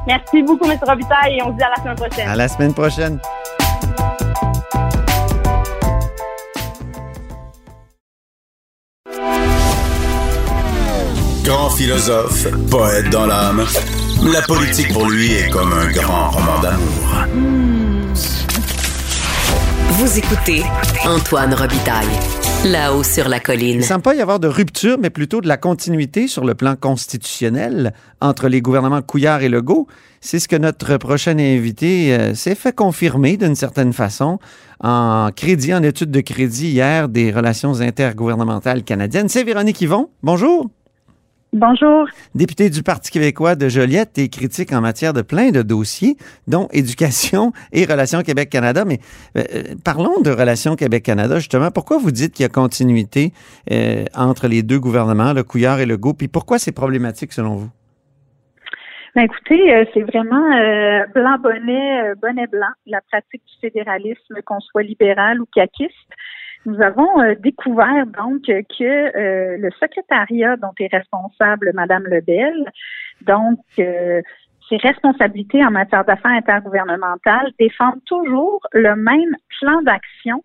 Merci 0.10 0.42
beaucoup, 0.42 0.68
M. 0.68 0.76
Robitaille, 0.82 1.38
et 1.38 1.44
on 1.44 1.52
se 1.52 1.58
dit 1.58 1.64
à 1.64 1.70
la 1.70 1.76
semaine 1.84 1.96
prochaine. 1.96 2.28
À 2.28 2.36
la 2.36 2.48
semaine 2.48 2.74
prochaine. 2.74 3.20
Grand 11.44 11.70
philosophe, 11.70 12.48
poète 12.72 13.12
dans 13.12 13.28
l'âme, 13.28 13.64
la 14.34 14.42
politique 14.42 14.92
pour 14.94 15.08
lui 15.08 15.32
est 15.34 15.50
comme 15.52 15.74
un 15.74 15.92
grand 15.92 16.32
roman 16.32 16.58
d'amour. 16.60 17.28
Vous 19.92 20.18
écoutez 20.18 20.64
Antoine 21.06 21.54
Robitaille, 21.54 22.08
là-haut 22.66 23.04
sur 23.04 23.30
la 23.30 23.40
colline. 23.40 23.76
Il 23.76 23.78
ne 23.78 23.84
semble 23.84 24.02
pas 24.02 24.16
y 24.16 24.22
avoir 24.22 24.40
de 24.40 24.48
rupture, 24.48 24.98
mais 25.00 25.10
plutôt 25.10 25.40
de 25.40 25.48
la 25.48 25.58
continuité 25.58 26.28
sur 26.28 26.44
le 26.44 26.56
plan 26.56 26.76
constitutionnel 26.76 27.94
entre 28.22 28.50
les 28.50 28.62
gouvernements 28.62 29.02
Couillard 29.02 29.42
et 29.42 29.50
Legault. 29.50 29.88
C'est 30.20 30.40
ce 30.40 30.48
que 30.48 30.56
notre 30.56 30.98
prochain 30.98 31.38
invité 31.40 32.14
euh, 32.14 32.34
s'est 32.36 32.56
fait 32.56 32.76
confirmer 32.76 33.38
d'une 33.38 33.56
certaine 33.56 33.94
façon 33.94 34.40
en 34.82 35.30
crédit, 35.34 35.74
en 35.74 35.84
étude 35.84 36.12
de 36.12 36.22
crédit 36.22 36.70
hier 36.70 37.08
des 37.08 37.32
relations 37.32 37.80
intergouvernementales 37.80 38.84
canadiennes. 38.84 39.30
C'est 39.30 39.44
Véronique 39.44 39.80
Yvon. 39.82 40.10
Bonjour. 40.22 40.70
Bonjour. 41.52 42.08
Députée 42.36 42.70
du 42.70 42.84
Parti 42.84 43.10
québécois 43.10 43.56
de 43.56 43.70
Joliette 43.70 44.20
et 44.20 44.30
critique 44.30 44.72
en 44.72 44.82
matière 44.82 45.14
de 45.14 45.24
plein 45.24 45.50
de 45.50 45.64
dossiers, 45.64 46.16
dont 46.48 46.68
éducation 46.74 47.54
et 47.72 47.86
Relations 47.86 48.22
Québec-Canada. 48.22 48.86
Mais 48.86 49.00
euh, 49.36 49.44
euh, 49.56 49.64
parlons 49.84 50.22
de 50.22 50.30
Relations 50.30 50.76
Québec-Canada, 50.76 51.40
justement. 51.40 51.72
Pourquoi 51.72 51.98
vous 51.98 52.12
dites 52.12 52.34
qu'il 52.34 52.44
y 52.44 52.46
a 52.46 52.50
continuité 52.50 53.34
euh, 53.72 54.06
entre 54.16 54.48
les 54.48 54.62
deux 54.62 54.80
gouvernements, 54.80 55.34
le 55.34 55.44
Couillard 55.44 55.80
et 55.80 55.88
le 55.88 55.98
Go, 55.98 56.14
puis 56.14 56.28
pourquoi 56.28 56.60
c'est 56.60 56.72
problématique 56.72 57.34
selon 57.34 57.56
vous? 57.56 57.70
Ben 59.16 59.24
écoutez, 59.24 59.74
euh, 59.74 59.86
c'est 59.94 60.04
vraiment 60.04 60.56
euh, 60.56 61.06
blanc 61.16 61.38
bonnet, 61.40 62.04
euh, 62.04 62.16
bonnet 62.16 62.46
blanc, 62.48 62.70
la 62.86 63.02
pratique 63.02 63.42
du 63.46 63.60
fédéralisme, 63.60 64.42
qu'on 64.46 64.60
soit 64.60 64.84
libéral 64.84 65.42
ou 65.42 65.46
caquiste. 65.54 65.96
Nous 66.66 66.82
avons 66.82 67.22
euh, 67.22 67.36
découvert 67.40 68.06
donc 68.06 68.44
que 68.44 68.84
euh, 68.84 69.58
le 69.58 69.70
secrétariat 69.80 70.58
dont 70.58 70.74
est 70.80 70.94
responsable 70.94 71.72
Madame 71.74 72.04
Lebel, 72.04 72.54
donc 73.22 73.60
euh, 73.80 74.22
ses 74.68 74.78
responsabilités 74.78 75.66
en 75.66 75.72
matière 75.72 76.06
d'affaires 76.06 76.32
intergouvernementales 76.32 77.52
défendent 77.60 78.04
toujours 78.06 78.62
le 78.74 78.96
même 78.96 79.36
plan 79.60 79.82
d'action 79.82 80.44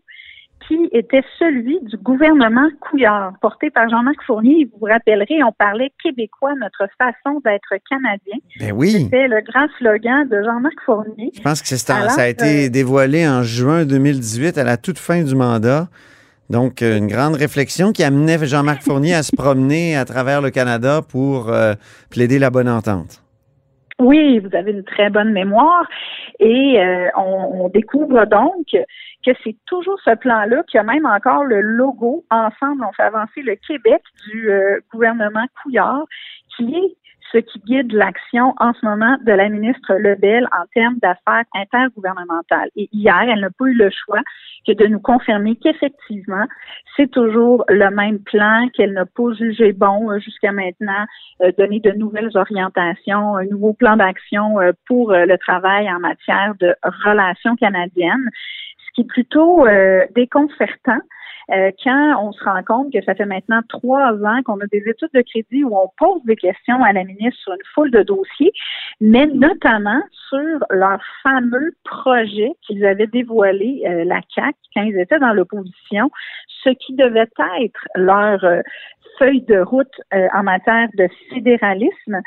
qui 0.68 0.88
était 0.92 1.22
celui 1.38 1.78
du 1.82 1.96
gouvernement 1.96 2.68
Couillard, 2.80 3.32
porté 3.40 3.70
par 3.70 3.88
Jean-Marc 3.88 4.22
Fournier. 4.26 4.68
Vous 4.72 4.78
vous 4.80 4.86
rappellerez, 4.86 5.42
on 5.44 5.52
parlait 5.52 5.92
québécois, 6.02 6.54
notre 6.60 6.86
façon 6.98 7.40
d'être 7.44 7.74
canadien. 7.88 8.38
Ben 8.60 8.72
oui. 8.72 8.90
C'était 8.90 9.28
le 9.28 9.40
grand 9.42 9.66
slogan 9.78 10.28
de 10.28 10.42
Jean-Marc 10.42 10.80
Fournier. 10.84 11.30
Je 11.34 11.40
pense 11.40 11.62
que 11.62 11.92
Alors, 11.92 12.10
ça 12.10 12.22
a 12.22 12.28
été 12.28 12.70
dévoilé 12.70 13.26
en 13.28 13.42
juin 13.42 13.84
2018, 13.84 14.58
à 14.58 14.64
la 14.64 14.76
toute 14.76 14.98
fin 14.98 15.22
du 15.22 15.34
mandat. 15.34 15.88
Donc, 16.50 16.82
euh, 16.82 16.98
une 16.98 17.06
grande 17.06 17.34
réflexion 17.34 17.92
qui 17.92 18.02
amenait 18.02 18.44
Jean-Marc 18.46 18.82
Fournier 18.82 19.14
à 19.14 19.22
se 19.22 19.34
promener 19.34 19.96
à 19.96 20.04
travers 20.04 20.42
le 20.42 20.50
Canada 20.50 21.00
pour 21.02 21.50
euh, 21.50 21.74
plaider 22.10 22.38
la 22.38 22.50
bonne 22.50 22.68
entente. 22.68 23.23
Oui, 24.04 24.38
vous 24.38 24.54
avez 24.54 24.72
une 24.72 24.84
très 24.84 25.08
bonne 25.08 25.32
mémoire. 25.32 25.88
Et 26.38 26.78
euh, 26.78 27.08
on, 27.16 27.70
découvre 27.70 28.26
donc 28.26 28.66
que 28.70 29.30
c'est 29.42 29.56
toujours 29.64 29.98
ce 30.04 30.14
plan-là 30.14 30.62
qui 30.68 30.76
a 30.76 30.82
même 30.82 31.06
encore 31.06 31.44
le 31.44 31.62
logo. 31.62 32.22
Ensemble, 32.30 32.84
on 32.84 32.92
fait 32.92 33.04
avancer 33.04 33.40
le 33.40 33.56
Québec 33.66 34.02
du 34.28 34.50
euh, 34.50 34.78
gouvernement 34.92 35.46
Couillard, 35.62 36.04
qui 36.54 36.74
est 36.74 36.96
ce 37.34 37.38
qui 37.38 37.58
guide 37.66 37.92
l'action 37.92 38.54
en 38.58 38.72
ce 38.74 38.86
moment 38.86 39.16
de 39.26 39.32
la 39.32 39.48
ministre 39.48 39.94
Lebel 39.94 40.46
en 40.52 40.64
termes 40.72 40.98
d'affaires 41.02 41.44
intergouvernementales. 41.54 42.70
Et 42.76 42.88
hier, 42.92 43.22
elle 43.22 43.40
n'a 43.40 43.50
pas 43.50 43.64
eu 43.66 43.74
le 43.74 43.90
choix 43.90 44.20
que 44.66 44.72
de 44.72 44.86
nous 44.86 45.00
confirmer 45.00 45.56
qu'effectivement, 45.56 46.44
c'est 46.96 47.10
toujours 47.10 47.64
le 47.68 47.90
même 47.90 48.20
plan, 48.20 48.68
qu'elle 48.72 48.92
n'a 48.92 49.04
pas 49.04 49.32
jugé 49.36 49.72
bon 49.72 50.10
euh, 50.10 50.18
jusqu'à 50.20 50.52
maintenant, 50.52 51.04
euh, 51.42 51.50
donner 51.58 51.80
de 51.80 51.90
nouvelles 51.90 52.30
orientations, 52.34 53.36
un 53.36 53.46
nouveau 53.46 53.72
plan 53.72 53.96
d'action 53.96 54.60
euh, 54.60 54.72
pour 54.86 55.12
le 55.12 55.36
travail 55.38 55.90
en 55.90 55.98
matière 55.98 56.54
de 56.60 56.74
relations 57.04 57.56
canadiennes, 57.56 58.30
ce 58.78 58.92
qui 58.94 59.00
est 59.00 59.08
plutôt 59.08 59.66
déconcertant. 60.14 61.00
Euh, 61.50 61.70
quand 61.82 62.26
on 62.26 62.32
se 62.32 62.42
rend 62.44 62.62
compte 62.62 62.92
que 62.92 63.02
ça 63.02 63.14
fait 63.14 63.26
maintenant 63.26 63.60
trois 63.68 64.12
ans 64.12 64.42
qu'on 64.44 64.60
a 64.60 64.66
des 64.66 64.82
études 64.86 65.10
de 65.14 65.22
crédit 65.22 65.64
où 65.64 65.76
on 65.76 65.90
pose 65.98 66.22
des 66.24 66.36
questions 66.36 66.82
à 66.82 66.92
la 66.92 67.04
ministre 67.04 67.40
sur 67.42 67.52
une 67.52 67.58
foule 67.74 67.90
de 67.90 68.02
dossiers, 68.02 68.52
mais 69.00 69.26
notamment 69.26 70.00
sur 70.28 70.58
leur 70.70 71.00
fameux 71.22 71.72
projet 71.84 72.52
qu'ils 72.62 72.84
avaient 72.86 73.06
dévoilé, 73.06 73.82
euh, 73.86 74.04
la 74.04 74.20
CAC, 74.34 74.56
quand 74.74 74.82
ils 74.82 74.98
étaient 74.98 75.18
dans 75.18 75.32
l'opposition, 75.32 76.10
ce 76.62 76.70
qui 76.70 76.94
devait 76.94 77.28
être 77.60 77.88
leur 77.94 78.42
euh, 78.44 78.62
feuille 79.18 79.42
de 79.42 79.58
route 79.58 80.00
euh, 80.12 80.28
en 80.34 80.42
matière 80.42 80.88
de 80.94 81.08
fédéralisme 81.30 82.20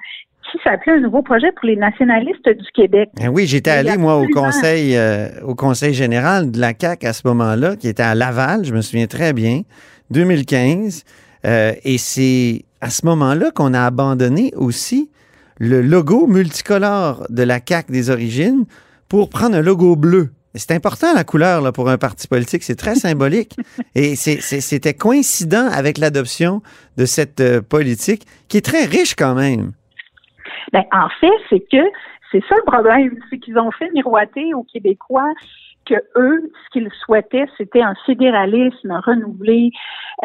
qui 0.52 0.58
s'appelait 0.64 0.94
un 0.94 1.02
nouveau 1.02 1.22
projet 1.22 1.52
pour 1.52 1.68
les 1.68 1.76
nationalistes 1.76 2.48
du 2.48 2.72
Québec. 2.74 3.10
Ben 3.16 3.30
oui, 3.30 3.46
j'étais 3.48 3.72
allé, 3.72 3.98
moi, 3.98 4.18
au 4.18 4.28
conseil, 4.28 4.96
euh, 4.96 5.30
au 5.44 5.56
conseil 5.56 5.94
général 5.94 6.52
de 6.52 6.60
la 6.60 6.74
CAQ 6.80 7.06
à 7.06 7.14
ce 7.14 7.28
moment-là, 7.28 7.76
qui 7.76 7.88
était 7.88 8.04
à 8.04 8.16
Laval, 8.16 8.66
je 8.66 8.74
me 8.74 8.82
souviens 8.82 9.08
très 9.08 9.34
bien, 9.34 9.62
2015. 10.12 11.04
Euh, 11.46 11.74
et 11.84 11.98
c'est 11.98 12.66
à 12.82 12.90
ce 12.90 13.06
moment-là 13.06 13.52
qu'on 13.52 13.74
a 13.74 13.86
abandonné 13.86 14.52
aussi 14.56 15.10
le 15.60 15.82
logo 15.82 16.28
multicolore 16.28 17.26
de 17.30 17.44
la 17.44 17.60
CAQ 17.66 17.92
des 17.92 18.10
origines 18.10 18.66
pour 19.10 19.30
prendre 19.30 19.56
un 19.56 19.62
logo 19.62 19.96
bleu. 19.96 20.32
C'est 20.56 20.72
important 20.72 21.14
la 21.14 21.24
couleur 21.24 21.62
là, 21.62 21.72
pour 21.72 21.90
un 21.90 21.98
parti 21.98 22.28
politique, 22.28 22.64
c'est 22.64 22.76
très 22.76 22.96
symbolique. 22.96 23.56
Et 23.96 24.16
c'était 24.16 24.94
coïncident 24.94 25.68
avec 25.70 25.98
l'adoption 25.98 26.62
de 26.98 27.06
cette 27.06 27.42
euh, 27.42 27.62
politique 27.62 28.26
qui 28.48 28.58
est 28.58 28.66
très 28.66 28.86
riche 28.86 29.16
quand 29.16 29.36
même. 29.36 29.72
Ben, 30.74 30.84
en 30.92 31.10
fait, 31.20 31.32
c'est 31.50 31.62
que 31.72 31.84
c'est 32.32 32.44
ça 32.48 32.56
le 32.56 32.64
problème, 32.66 33.18
c'est 33.30 33.40
qu'ils 33.40 33.58
ont 33.58 33.72
fait 33.72 33.90
miroiter 33.92 34.54
aux 34.54 34.64
Québécois 34.64 35.34
que 35.86 35.96
eux, 36.18 36.52
ce 36.66 36.70
qu'ils 36.72 36.92
souhaitaient, 37.06 37.46
c'était 37.58 37.82
un 37.82 37.96
fédéralisme 38.06 39.00
renouvelé. 39.06 39.72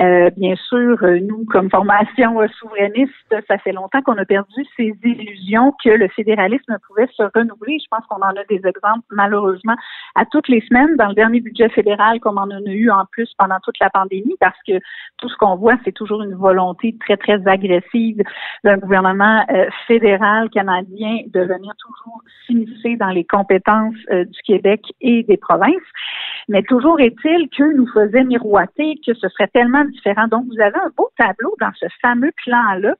Euh, 0.00 0.30
bien 0.38 0.54
sûr, 0.56 0.96
euh, 1.02 1.20
nous, 1.20 1.44
comme 1.44 1.68
formation 1.68 2.40
euh, 2.40 2.46
souverainiste, 2.58 3.12
ça 3.46 3.58
fait 3.58 3.72
longtemps 3.72 4.00
qu'on 4.00 4.16
a 4.16 4.24
perdu 4.24 4.64
ces 4.74 4.94
illusions 5.04 5.74
que 5.84 5.90
le 5.90 6.08
fédéralisme 6.08 6.78
pouvait 6.86 7.08
se 7.14 7.22
renouveler. 7.34 7.78
Je 7.78 7.88
pense 7.90 8.06
qu'on 8.06 8.22
en 8.22 8.30
a 8.30 8.44
des 8.48 8.62
exemples, 8.66 9.04
malheureusement, 9.10 9.74
à 10.14 10.24
toutes 10.24 10.48
les 10.48 10.62
semaines 10.62 10.96
dans 10.96 11.08
le 11.08 11.14
dernier 11.14 11.40
budget 11.40 11.68
fédéral, 11.68 12.20
comme 12.20 12.38
on 12.38 12.50
en 12.50 12.66
a 12.66 12.70
eu 12.70 12.90
en 12.90 13.04
plus 13.10 13.30
pendant 13.36 13.58
toute 13.62 13.78
la 13.80 13.90
pandémie, 13.90 14.36
parce 14.40 14.56
que 14.66 14.78
tout 15.18 15.28
ce 15.28 15.36
qu'on 15.36 15.56
voit, 15.56 15.76
c'est 15.84 15.92
toujours 15.92 16.22
une 16.22 16.36
volonté 16.36 16.96
très, 17.00 17.18
très 17.18 17.46
agressive 17.46 18.22
d'un 18.64 18.78
gouvernement 18.78 19.44
fédéral 19.86 20.48
canadien 20.50 21.18
de 21.26 21.40
venir 21.40 21.74
toujours 21.78 22.22
s'immiscer 22.46 22.96
dans 22.96 23.10
les 23.10 23.24
compétences 23.24 23.94
du 24.10 24.42
Québec 24.46 24.80
et 25.00 25.22
des 25.24 25.36
provinces. 25.36 25.74
Mais 26.48 26.62
toujours 26.62 27.00
est-il 27.00 27.48
que 27.50 27.76
nous 27.76 27.86
faisait 27.88 28.24
miroiter 28.24 28.98
que 29.06 29.14
ce 29.14 29.28
serait 29.28 29.48
tellement 29.48 29.81
différent. 29.90 30.28
Donc, 30.28 30.46
vous 30.46 30.60
avez 30.60 30.76
un 30.76 30.90
beau 30.96 31.10
tableau 31.16 31.54
dans 31.60 31.72
ce 31.78 31.86
fameux 32.00 32.32
plan-là 32.44 32.94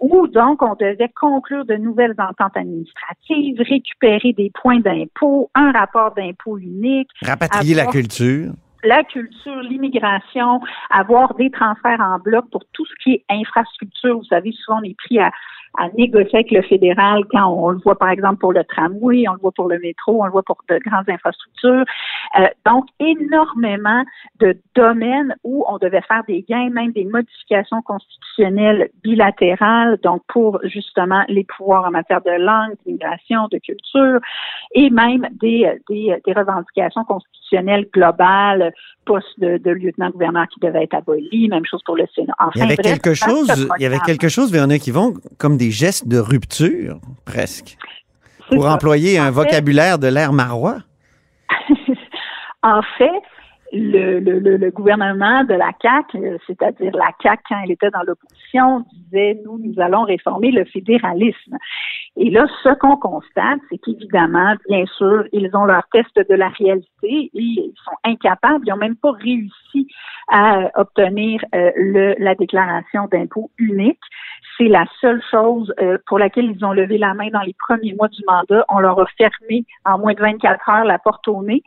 où, 0.00 0.26
donc, 0.28 0.62
on 0.62 0.74
devait 0.74 1.10
conclure 1.14 1.64
de 1.64 1.74
nouvelles 1.74 2.14
ententes 2.18 2.56
administratives, 2.56 3.60
récupérer 3.60 4.32
des 4.32 4.50
points 4.54 4.80
d'impôt, 4.80 5.50
un 5.54 5.72
rapport 5.72 6.14
d'impôt 6.14 6.58
unique, 6.58 7.08
Rapatrier 7.22 7.74
la 7.74 7.86
culture. 7.86 8.52
la 8.84 9.04
culture, 9.04 9.60
l'immigration, 9.62 10.60
avoir 10.90 11.34
des 11.34 11.50
transferts 11.50 12.00
en 12.00 12.18
bloc 12.18 12.46
pour 12.50 12.64
tout 12.72 12.84
ce 12.86 12.94
qui 13.02 13.12
est 13.14 13.24
infrastructure. 13.30 14.18
Vous 14.18 14.24
savez, 14.24 14.52
souvent 14.52 14.80
on 14.80 14.84
est 14.84 14.96
pris 14.96 15.18
à, 15.18 15.30
à 15.78 15.88
négocier 15.96 16.40
avec 16.40 16.50
le 16.50 16.62
fédéral 16.62 17.24
quand 17.30 17.46
on, 17.46 17.70
le 17.70 17.78
voit 17.78 17.98
par 17.98 18.10
exemple 18.10 18.38
pour 18.38 18.52
le 18.52 18.62
tramway, 18.64 19.24
on 19.28 19.34
le 19.34 19.38
voit 19.40 19.52
pour 19.52 19.68
le 19.68 19.78
métro, 19.78 20.22
on 20.22 20.26
le 20.26 20.30
voit 20.30 20.42
pour 20.42 20.58
de 20.68 20.78
grandes 20.78 21.08
infrastructures. 21.08 21.84
Euh, 22.38 22.46
donc, 22.66 22.86
énormément 23.00 24.04
de 24.40 24.56
domaines 24.74 25.34
où 25.44 25.64
on 25.68 25.78
devait 25.78 26.02
faire 26.02 26.22
des 26.28 26.44
gains, 26.48 26.70
même 26.70 26.92
des 26.92 27.04
modifications 27.04 27.82
constitutionnelles 27.82 28.90
bilatérales, 29.02 29.98
donc 30.02 30.22
pour 30.28 30.60
justement 30.64 31.24
les 31.28 31.44
pouvoirs 31.44 31.84
en 31.84 31.90
matière 31.90 32.22
de 32.22 32.30
langue, 32.30 32.74
d'immigration, 32.84 33.48
de 33.50 33.58
culture, 33.58 34.20
et 34.74 34.90
même 34.90 35.28
des, 35.40 35.70
des, 35.88 36.16
des 36.24 36.32
revendications 36.32 37.04
constitutionnelles 37.04 37.88
globales, 37.92 38.72
poste 39.04 39.38
de, 39.38 39.58
de 39.58 39.70
lieutenant-gouverneur 39.70 40.46
qui 40.48 40.60
devait 40.60 40.84
être 40.84 40.94
aboli, 40.94 41.48
même 41.48 41.64
chose 41.64 41.82
pour 41.84 41.96
le 41.96 42.04
Sénat. 42.14 42.34
Enfin, 42.38 42.52
Il 42.54 42.60
y 42.60 42.62
avait 42.62 42.76
bref, 42.76 42.86
quelque 42.86 43.14
chose, 43.14 43.68
il 43.78 43.82
y 43.82 43.86
avait 43.86 43.98
quelque 44.00 44.28
chose, 44.28 44.52
Véronique 44.52 44.86
Yvon, 44.86 45.14
comme 45.38 45.56
des 45.56 45.61
gestes 45.70 46.08
de 46.08 46.18
rupture, 46.18 46.98
presque, 47.24 47.76
pour 48.50 48.64
ça. 48.64 48.74
employer 48.74 49.18
un 49.18 49.26
fait- 49.26 49.30
vocabulaire 49.32 49.98
de 49.98 50.08
l'ère 50.08 50.32
marois? 50.32 50.78
en 52.62 52.82
fait, 52.98 53.22
le, 53.72 54.20
le, 54.20 54.38
le, 54.38 54.56
le 54.58 54.70
gouvernement 54.70 55.44
de 55.44 55.54
la 55.54 55.70
CAQ, 55.80 56.18
euh, 56.18 56.36
c'est-à-dire 56.46 56.92
la 56.94 57.10
CAQ 57.22 57.42
quand 57.48 57.56
elle 57.64 57.70
était 57.70 57.90
dans 57.90 58.02
l'opposition, 58.06 58.84
disait 58.92 59.40
nous, 59.44 59.58
nous 59.58 59.80
allons 59.80 60.02
réformer 60.04 60.50
le 60.50 60.64
fédéralisme. 60.66 61.56
Et 62.16 62.28
là, 62.30 62.46
ce 62.62 62.68
qu'on 62.78 62.96
constate, 62.98 63.60
c'est 63.70 63.78
qu'évidemment, 63.78 64.54
bien 64.68 64.84
sûr, 64.98 65.24
ils 65.32 65.48
ont 65.54 65.64
leur 65.64 65.84
test 65.90 66.14
de 66.16 66.34
la 66.34 66.48
réalité 66.48 66.86
et 67.02 67.30
ils 67.34 67.72
sont 67.84 67.96
incapables, 68.04 68.64
ils 68.66 68.70
n'ont 68.70 68.76
même 68.76 68.96
pas 68.96 69.12
réussi 69.12 69.88
à 70.28 70.70
obtenir 70.80 71.40
euh, 71.54 72.14
la 72.18 72.34
déclaration 72.34 73.08
d'impôt 73.10 73.50
unique. 73.58 74.00
C'est 74.58 74.68
la 74.68 74.84
seule 75.00 75.22
chose 75.30 75.72
euh, 75.80 75.98
pour 76.06 76.18
laquelle 76.18 76.44
ils 76.44 76.64
ont 76.64 76.72
levé 76.72 76.98
la 76.98 77.14
main 77.14 77.28
dans 77.30 77.40
les 77.40 77.54
premiers 77.58 77.94
mois 77.94 78.08
du 78.08 78.22
mandat. 78.26 78.64
On 78.68 78.78
leur 78.78 79.00
a 79.00 79.06
fermé 79.16 79.64
en 79.84 79.98
moins 79.98 80.14
de 80.14 80.20
24 80.20 80.68
heures 80.68 80.84
la 80.84 80.98
porte 80.98 81.26
au 81.28 81.42
nez 81.42 81.62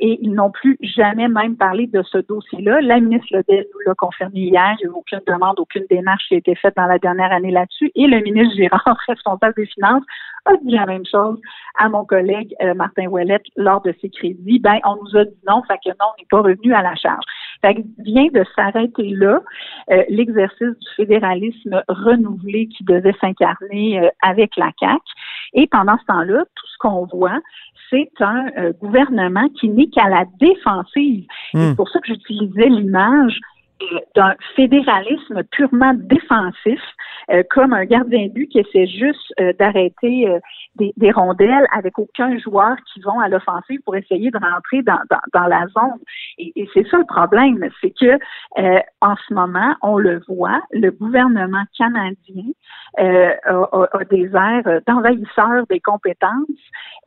et 0.00 0.18
ils 0.22 0.32
n'ont 0.32 0.50
plus 0.50 0.78
jamais 0.80 1.28
même 1.28 1.56
parlé 1.56 1.86
de 1.86 2.02
ce 2.02 2.18
dossier-là. 2.18 2.80
La 2.80 3.00
ministre 3.00 3.26
Lebel 3.32 3.66
nous 3.72 3.80
l'a 3.86 3.94
confirmé 3.94 4.40
hier. 4.40 4.76
Il 4.80 4.86
n'y 4.86 4.90
a 4.90 4.94
eu 4.94 4.96
aucune 4.96 5.20
demande, 5.26 5.58
aucune 5.58 5.84
démarche 5.90 6.24
qui 6.28 6.34
a 6.34 6.38
été 6.38 6.54
faite 6.54 6.74
dans 6.76 6.86
la 6.86 6.98
dernière 6.98 7.32
année 7.32 7.50
là-dessus. 7.50 7.90
Et 7.94 8.06
le 8.06 8.20
ministre 8.20 8.54
Girard, 8.54 8.98
responsable 9.08 9.54
des 9.56 9.66
Finances, 9.66 10.04
a 10.44 10.56
dit 10.62 10.74
la 10.74 10.86
même 10.86 11.04
chose 11.04 11.40
à 11.76 11.88
mon 11.88 12.04
collègue 12.04 12.54
euh, 12.62 12.74
Martin 12.74 13.06
Ouellette 13.06 13.44
lors 13.56 13.82
de 13.82 13.94
ses 14.00 14.10
crédits. 14.10 14.58
Ben, 14.60 14.77
on 14.84 14.96
nous 14.96 15.16
a 15.16 15.24
dit 15.24 15.38
non, 15.48 15.62
fait 15.62 15.78
que 15.84 15.90
non, 15.90 16.06
on 16.12 16.20
n'est 16.20 16.26
pas 16.30 16.40
revenu 16.40 16.74
à 16.74 16.82
la 16.82 16.94
charge. 16.94 17.24
Fait 17.60 17.74
que 17.74 17.80
vient 17.98 18.28
de 18.32 18.44
s'arrêter 18.54 19.10
là 19.10 19.40
euh, 19.90 20.02
l'exercice 20.08 20.60
du 20.60 20.88
fédéralisme 20.96 21.82
renouvelé 21.88 22.68
qui 22.68 22.84
devait 22.84 23.14
s'incarner 23.20 24.00
euh, 24.00 24.08
avec 24.22 24.56
la 24.56 24.70
CAQ. 24.78 25.00
Et 25.54 25.66
pendant 25.66 25.98
ce 25.98 26.04
temps-là, 26.06 26.44
tout 26.54 26.66
ce 26.66 26.78
qu'on 26.78 27.06
voit, 27.06 27.40
c'est 27.90 28.10
un 28.20 28.46
euh, 28.58 28.72
gouvernement 28.80 29.48
qui 29.60 29.68
n'est 29.68 29.88
qu'à 29.88 30.08
la 30.08 30.24
défensive. 30.40 31.26
Hmm. 31.54 31.70
C'est 31.70 31.76
pour 31.76 31.88
ça 31.88 32.00
que 32.00 32.08
j'utilisais 32.08 32.68
l'image 32.68 33.40
d'un 34.14 34.34
fédéralisme 34.56 35.42
purement 35.52 35.92
défensif, 35.94 36.80
euh, 37.30 37.42
comme 37.50 37.72
un 37.72 37.84
gardien 37.84 38.26
de 38.26 38.32
but 38.32 38.48
qui 38.48 38.58
essaie 38.58 38.86
juste 38.86 39.32
euh, 39.40 39.52
d'arrêter 39.58 40.28
euh, 40.28 40.38
des, 40.76 40.92
des 40.96 41.10
rondelles 41.12 41.66
avec 41.72 41.98
aucun 41.98 42.36
joueur 42.38 42.76
qui 42.92 43.00
vont 43.00 43.20
à 43.20 43.28
l'offensive 43.28 43.80
pour 43.84 43.94
essayer 43.96 44.30
de 44.30 44.38
rentrer 44.38 44.82
dans, 44.82 44.98
dans, 45.10 45.20
dans 45.40 45.46
la 45.46 45.66
zone. 45.68 45.98
Et, 46.38 46.52
et 46.56 46.68
c'est 46.74 46.86
ça 46.88 46.98
le 46.98 47.04
problème, 47.06 47.68
c'est 47.80 47.92
que 47.98 48.18
euh, 48.58 48.80
en 49.00 49.14
ce 49.28 49.34
moment, 49.34 49.74
on 49.82 49.98
le 49.98 50.20
voit, 50.28 50.60
le 50.72 50.90
gouvernement 50.90 51.64
canadien 51.76 52.44
euh, 52.98 53.32
a, 53.44 53.54
a- 53.54 53.88
a 54.00 54.04
des 54.04 54.30
airs 54.34 54.80
d'envahisseur 54.86 55.66
des 55.70 55.80
compétences 55.80 56.48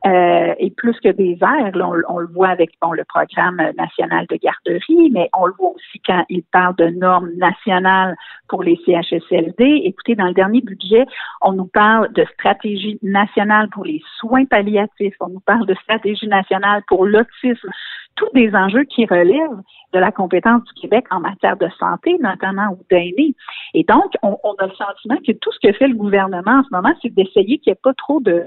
euh, 0.06 0.54
et 0.58 0.72
plus 0.72 0.98
que 1.02 1.10
des 1.10 1.38
airs, 1.42 1.76
là, 1.76 1.88
on, 1.90 2.16
on 2.16 2.20
le 2.20 2.28
voit 2.28 2.50
avec 2.50 2.72
bon, 2.82 2.92
le 2.94 3.04
programme 3.04 3.62
national 3.78 4.26
de 4.30 4.38
garderie, 4.38 5.10
mais 5.12 5.30
on 5.38 5.46
le 5.48 5.54
voit 5.58 5.70
aussi 5.72 6.00
quand 6.06 6.24
il 6.30 6.44
parle 6.52 6.61
de 6.78 6.88
normes 6.88 7.32
nationales 7.38 8.16
pour 8.48 8.64
les 8.64 8.80
CHSLD. 8.86 9.82
Écoutez, 9.86 10.16
dans 10.16 10.28
le 10.28 10.34
dernier 10.34 10.62
budget, 10.62 11.06
on 11.42 11.54
nous 11.54 11.68
parle 11.68 12.12
de 12.14 12.26
stratégie 12.34 13.00
nationale 13.02 13.70
pour 13.70 13.86
les 13.86 14.02
soins 14.20 14.46
palliatifs, 14.46 15.16
on 15.20 15.30
nous 15.30 15.40
parle 15.40 15.66
de 15.66 15.76
stratégie 15.76 16.28
nationale 16.28 16.84
pour 16.88 17.06
l'autisme, 17.06 17.70
tous 18.16 18.30
des 18.34 18.54
enjeux 18.54 18.84
qui 18.84 19.06
relèvent 19.06 19.62
de 19.94 20.00
la 20.00 20.12
compétence 20.12 20.64
du 20.64 20.82
Québec 20.82 21.06
en 21.12 21.20
matière 21.20 21.58
de 21.58 21.68
santé, 21.80 22.18
notamment 22.22 22.70
ou 22.72 22.80
d'aînés. 22.90 23.36
Et 23.74 23.84
donc, 23.84 24.14
on, 24.24 24.38
on 24.44 24.54
a 24.56 24.68
le 24.68 24.74
sentiment 24.74 25.18
que 25.26 25.32
tout 25.34 25.52
ce 25.52 25.68
que 25.68 25.74
fait 25.74 25.88
le 25.88 25.96
gouvernement 25.96 26.60
en 26.60 26.64
ce 26.64 26.70
moment, 26.72 26.94
c'est 27.02 27.14
d'essayer 27.14 27.58
qu'il 27.60 27.72
n'y 27.72 27.74
ait 27.74 27.80
pas 27.82 27.94
trop 27.94 28.20
de, 28.22 28.44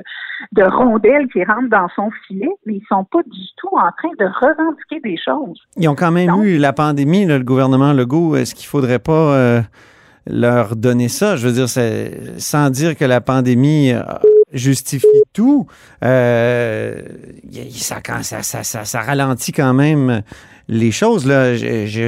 de 0.53 0.63
rondelles 0.63 1.29
qui 1.29 1.45
rentrent 1.45 1.69
dans 1.71 1.89
son 1.95 2.11
filet, 2.27 2.51
mais 2.67 2.75
ils 2.75 2.87
sont 2.89 3.05
pas 3.05 3.23
du 3.23 3.47
tout 3.57 3.69
en 3.73 3.91
train 3.97 4.15
de 4.19 4.25
revendiquer 4.25 5.01
des 5.01 5.17
choses. 5.17 5.61
Ils 5.77 5.89
ont 5.89 5.95
quand 5.95 6.13
même 6.13 6.31
eu 6.43 6.59
la 6.59 6.73
pandémie, 6.73 7.27
là, 7.27 7.39
le 7.39 7.45
gouvernement 7.45 7.93
Legault. 7.93 8.37
Est-ce 8.37 8.55
qu'il 8.55 8.67
faudrait 8.67 8.99
pas 8.99 9.35
euh, 9.35 9.61
leur 10.27 10.77
donner 10.77 11.09
ça? 11.09 11.37
Je 11.37 11.47
veux 11.47 11.53
dire, 11.53 11.69
sans 11.69 12.71
dire 12.71 12.97
que 12.97 13.05
la 13.05 13.21
pandémie 13.21 13.93
euh, 13.93 14.03
justifie 14.55 15.07
tout, 15.33 15.67
euh, 16.03 17.03
ça, 17.73 19.01
ralentit 19.01 19.53
quand 19.53 19.75
même 19.75 20.23
les 20.69 20.93
choses. 20.93 21.27
Là, 21.27 21.55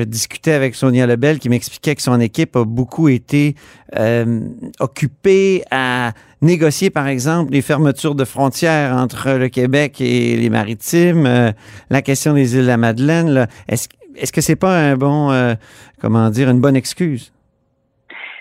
discuté 0.04 0.52
avec 0.52 0.74
Sonia 0.74 1.06
Lebel 1.06 1.38
qui 1.38 1.48
m'expliquait 1.48 1.94
que 1.94 2.02
son 2.02 2.20
équipe 2.20 2.56
a 2.56 2.64
beaucoup 2.64 3.08
été 3.08 3.54
euh, 3.96 4.40
occupée 4.80 5.64
à 5.70 6.12
négocier, 6.40 6.90
par 6.90 7.08
exemple, 7.08 7.52
les 7.52 7.62
fermetures 7.62 8.14
de 8.14 8.24
frontières 8.24 8.94
entre 8.96 9.32
le 9.32 9.48
Québec 9.48 10.00
et 10.00 10.36
les 10.36 10.50
Maritimes, 10.50 11.26
euh, 11.26 11.52
la 11.90 12.02
question 12.02 12.34
des 12.34 12.54
îles 12.54 12.62
de 12.62 12.66
la 12.66 12.76
Madeleine. 12.76 13.48
Est-ce 13.68 13.88
est-ce 14.18 14.32
que 14.32 14.40
c'est 14.40 14.56
pas 14.56 14.74
un 14.74 14.96
bon, 14.96 15.54
comment 16.00 16.30
dire, 16.30 16.48
une 16.48 16.58
bonne 16.58 16.74
excuse? 16.74 17.32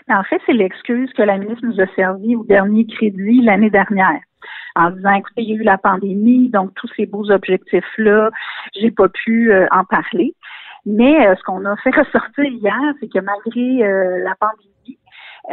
En 0.10 0.24
fait, 0.24 0.40
c'est 0.46 0.54
l'excuse 0.54 1.12
que 1.14 1.24
la 1.24 1.38
ministre 1.38 1.66
nous 1.66 1.82
a 1.82 1.88
servi 1.96 2.36
au 2.36 2.44
dernier 2.44 2.86
crédit 2.86 3.42
l'année 3.42 3.72
dernière. 3.72 4.20
En 4.76 4.92
disant, 4.92 5.14
écoutez, 5.14 5.42
il 5.42 5.50
y 5.50 5.54
a 5.54 5.56
eu 5.56 5.64
la 5.64 5.78
pandémie, 5.78 6.50
donc 6.50 6.74
tous 6.76 6.90
ces 6.96 7.06
beaux 7.06 7.32
objectifs-là, 7.32 8.30
j'ai 8.76 8.92
pas 8.92 9.08
pu 9.10 9.52
euh, 9.52 9.66
en 9.72 9.84
parler. 9.86 10.36
Mais 10.86 11.28
euh, 11.28 11.36
ce 11.36 11.44
qu'on 11.44 11.66
a 11.66 11.76
fait 11.78 11.90
ressortir 11.96 12.44
hier, 12.44 12.94
c'est 13.00 13.08
que 13.12 13.20
malgré 13.20 13.84
euh, 13.84 14.24
la 14.24 14.36
pandémie, 14.36 14.75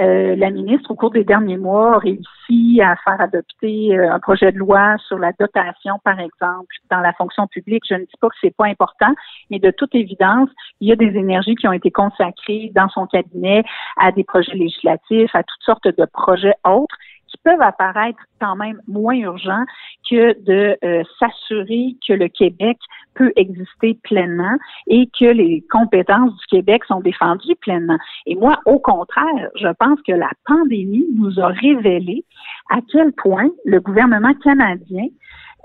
euh, 0.00 0.36
la 0.36 0.50
ministre, 0.50 0.90
au 0.90 0.94
cours 0.94 1.10
des 1.10 1.24
derniers 1.24 1.58
mois, 1.58 1.96
a 1.96 1.98
réussi 1.98 2.80
à 2.80 2.96
faire 2.96 3.20
adopter 3.20 3.96
euh, 3.96 4.10
un 4.10 4.20
projet 4.20 4.50
de 4.50 4.58
loi 4.58 4.96
sur 5.06 5.18
la 5.18 5.32
dotation, 5.38 5.98
par 6.02 6.18
exemple, 6.18 6.74
dans 6.90 7.00
la 7.00 7.12
fonction 7.12 7.46
publique. 7.46 7.84
Je 7.88 7.94
ne 7.94 8.00
dis 8.00 8.16
pas 8.20 8.28
que 8.28 8.36
c'est 8.40 8.56
pas 8.56 8.66
important, 8.66 9.12
mais 9.50 9.58
de 9.58 9.70
toute 9.70 9.94
évidence, 9.94 10.48
il 10.80 10.88
y 10.88 10.92
a 10.92 10.96
des 10.96 11.14
énergies 11.16 11.56
qui 11.56 11.68
ont 11.68 11.72
été 11.72 11.90
consacrées 11.90 12.72
dans 12.74 12.88
son 12.88 13.06
cabinet 13.06 13.64
à 13.98 14.12
des 14.12 14.24
projets 14.24 14.54
législatifs, 14.54 15.34
à 15.34 15.42
toutes 15.42 15.62
sortes 15.62 15.88
de 15.88 16.06
projets 16.06 16.54
autres 16.64 16.96
qui 17.32 17.38
peuvent 17.42 17.62
apparaître 17.62 18.18
quand 18.40 18.56
même 18.56 18.80
moins 18.86 19.14
urgents 19.14 19.64
que 20.08 20.38
de 20.42 20.76
euh, 20.84 21.02
s'assurer 21.18 21.96
que 22.06 22.12
le 22.12 22.28
Québec 22.28 22.78
peut 23.14 23.32
exister 23.36 23.98
pleinement 24.04 24.56
et 24.86 25.08
que 25.18 25.24
les 25.24 25.64
compétences 25.70 26.32
du 26.36 26.46
Québec 26.48 26.84
sont 26.84 27.00
défendues 27.00 27.56
pleinement. 27.60 27.98
Et 28.26 28.34
moi, 28.36 28.60
au 28.66 28.78
contraire, 28.78 29.50
je 29.56 29.68
pense 29.78 30.00
que 30.06 30.12
la 30.12 30.30
pandémie 30.46 31.06
nous 31.14 31.40
a 31.40 31.48
révélé 31.48 32.24
à 32.70 32.78
quel 32.90 33.12
point 33.12 33.48
le 33.64 33.80
gouvernement 33.80 34.34
canadien 34.42 35.06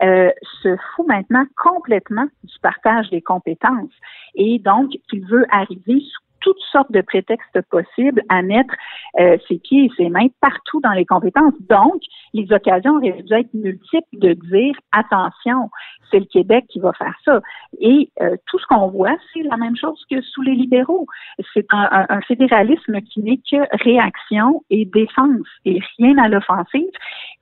euh, 0.04 0.30
se 0.62 0.76
fout 0.96 1.08
maintenant 1.08 1.46
complètement 1.58 2.28
du 2.44 2.60
partage 2.62 3.10
des 3.10 3.22
compétences 3.22 3.92
et 4.36 4.60
donc 4.60 4.92
qu'il 5.10 5.26
veut 5.26 5.46
arriver 5.50 6.02
sous 6.02 6.22
toutes 6.42 6.60
sortes 6.72 6.92
de 6.92 7.02
prétextes 7.02 7.62
possibles 7.70 8.22
à 8.30 8.42
mettre 8.42 8.74
euh, 9.20 9.38
ses 9.48 9.60
pieds 9.60 9.86
et 9.86 9.92
ses 9.98 10.10
mains 10.10 10.28
partout 10.42 10.82
dans 10.82 10.92
les 10.92 11.06
compétences. 11.06 11.54
Donc, 11.70 12.02
les 12.34 12.52
occasions 12.52 12.96
auraient 12.96 13.24
dû 13.24 13.34
être 13.34 13.54
multiples 13.54 14.08
de 14.14 14.34
dire 14.34 14.76
attention, 14.92 15.70
c'est 16.12 16.20
le 16.20 16.26
Québec 16.26 16.66
qui 16.70 16.80
va 16.80 16.94
faire 16.94 17.16
ça. 17.26 17.42
Et 17.80 18.10
euh, 18.22 18.36
tout 18.46 18.60
ce 18.60 18.66
qu'on 18.68 18.88
voit, 18.88 19.16
c'est 19.34 19.44
la 19.44 19.58
même 19.58 19.76
chose 19.76 20.04
que 20.10 20.22
sous 20.22 20.42
les 20.42 20.56
libéraux. 20.56 21.08
C'est 21.54 21.66
un, 21.72 21.88
un, 21.92 22.06
un 22.10 22.22
fédéralisme 22.22 23.02
qui 23.02 23.22
n'est 23.22 23.38
que 23.38 23.84
réaction 23.84 24.64
et 24.70 24.86
défense 24.86 25.48
et 25.66 25.80
rien 25.98 26.18
à 26.18 26.28
l'offensive. 26.28 26.90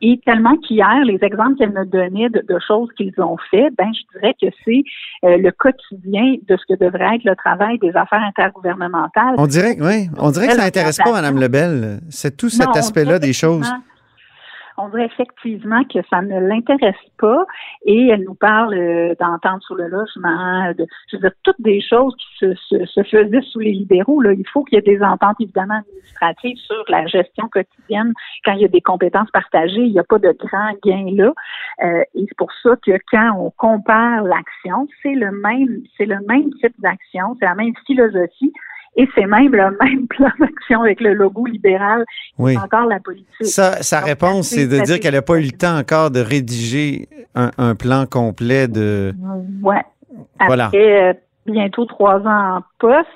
Et 0.02 0.20
tellement 0.26 0.58
qu'hier, 0.58 1.04
les 1.06 1.20
exemples 1.22 1.56
qu'elle 1.56 1.72
me 1.72 1.86
donnait 1.86 2.30
de, 2.30 2.44
de 2.48 2.60
choses 2.68 2.90
qu'ils 2.98 3.14
ont 3.18 3.38
fait, 3.50 3.70
ben 3.78 3.92
je 3.94 4.20
dirais 4.20 4.36
que 4.42 4.48
c'est 4.64 4.84
euh, 5.24 5.38
le 5.38 5.52
quotidien 5.52 6.36
de 6.48 6.58
ce 6.58 6.74
que 6.74 6.78
devrait 6.84 7.16
être 7.16 7.24
le 7.24 7.36
travail 7.36 7.80
des 7.80 7.96
affaires 7.96 8.24
intergouvernementales. 8.24 9.36
On 9.38 9.48
dirait, 9.48 9.78
oui, 9.80 10.10
on 10.18 10.32
dirait 10.32 10.48
que 10.48 10.54
ça 10.54 10.64
n'intéresse 10.64 10.98
pas 10.98 11.12
Mme 11.12 11.40
Lebel. 11.40 12.00
C'est 12.10 12.36
tout 12.36 12.50
cet 12.50 12.76
aspect-là 12.76 13.20
des 13.20 13.34
choses. 13.34 13.72
On 14.78 14.90
dirait 14.90 15.06
effectivement 15.06 15.84
que 15.86 16.00
ça 16.10 16.22
ne 16.22 16.40
l'intéresse 16.40 16.96
pas 17.18 17.46
et 17.86 18.08
elle 18.08 18.24
nous 18.24 18.36
parle 18.36 18.74
euh, 18.74 19.16
d'entente 19.20 19.62
sur 19.64 19.76
le 19.76 19.88
logement, 19.88 20.74
de, 20.78 20.86
je 21.10 21.18
veux 21.18 21.22
dire, 21.22 21.32
toutes 21.44 21.62
des 21.62 21.82
choses 21.82 22.16
qui 22.16 22.28
se, 22.40 22.56
se, 22.56 22.86
se 22.86 23.04
faisaient 23.04 23.42
sous 23.42 23.60
les 23.60 23.72
libéraux. 23.72 24.22
Là. 24.22 24.34
Il 24.34 24.48
faut 24.52 24.64
qu'il 24.64 24.76
y 24.76 24.80
ait 24.80 24.82
des 24.82 25.02
ententes, 25.02 25.38
évidemment, 25.40 25.80
administratives 25.80 26.58
sur 26.58 26.84
la 26.90 27.06
gestion 27.08 27.48
quotidienne. 27.48 28.14
Quand 28.44 28.54
il 28.54 28.62
y 28.62 28.66
a 28.66 28.70
des 28.70 28.82
compétences 28.82 29.32
partagées, 29.32 29.82
il 29.82 29.92
n'y 29.92 30.00
a 30.00 30.04
pas 30.04 30.20
de 30.20 30.32
grand 30.32 30.74
gain 30.84 31.06
là. 31.14 31.34
Euh, 31.84 32.04
et 32.14 32.26
c'est 32.28 32.38
pour 32.38 32.52
ça 32.64 32.76
que 32.86 32.98
quand 33.12 33.32
on 33.38 33.52
compare 33.52 34.24
l'action, 34.24 34.88
c'est 35.02 35.16
le 35.16 35.32
même, 35.32 35.84
c'est 35.98 36.06
le 36.06 36.20
même 36.28 36.52
type 36.62 36.76
d'action, 36.80 37.36
c'est 37.40 37.46
la 37.46 37.56
même 37.56 37.74
philosophie, 37.86 38.54
et 38.98 39.08
c'est 39.16 39.26
même 39.26 39.52
le 39.54 39.78
même 39.84 40.08
plan 40.08 40.30
d'action 40.40 40.82
avec 40.82 41.02
le 41.02 41.14
logo 41.14 41.46
libéral. 41.46 42.04
Oui. 42.38 42.58
encore 42.58 42.86
la 42.88 43.00
politique. 43.00 43.28
Ça, 43.46 43.82
sa 43.84 44.00
Donc, 44.00 44.10
réponse, 44.10 44.48
c'est 44.50 44.68
de 44.68 44.80
dire 44.82 45.00
qu'elle 45.00 45.14
n'a 45.14 45.22
pas 45.22 45.38
eu 45.38 45.44
le 45.44 45.52
temps 45.52 45.78
encore 45.78 46.12
de 46.12 46.20
rédiger 46.20 47.08
un, 47.36 47.52
un 47.58 47.76
plan 47.76 48.06
complet 48.06 48.68
de. 48.68 49.14
Ouais. 49.62 49.82
Voilà. 50.48 50.68
Après 50.68 51.10
euh, 51.10 51.14
bientôt 51.46 51.86
trois 51.86 52.20
ans 52.22 52.58
en 52.58 52.62
poste, 52.80 53.08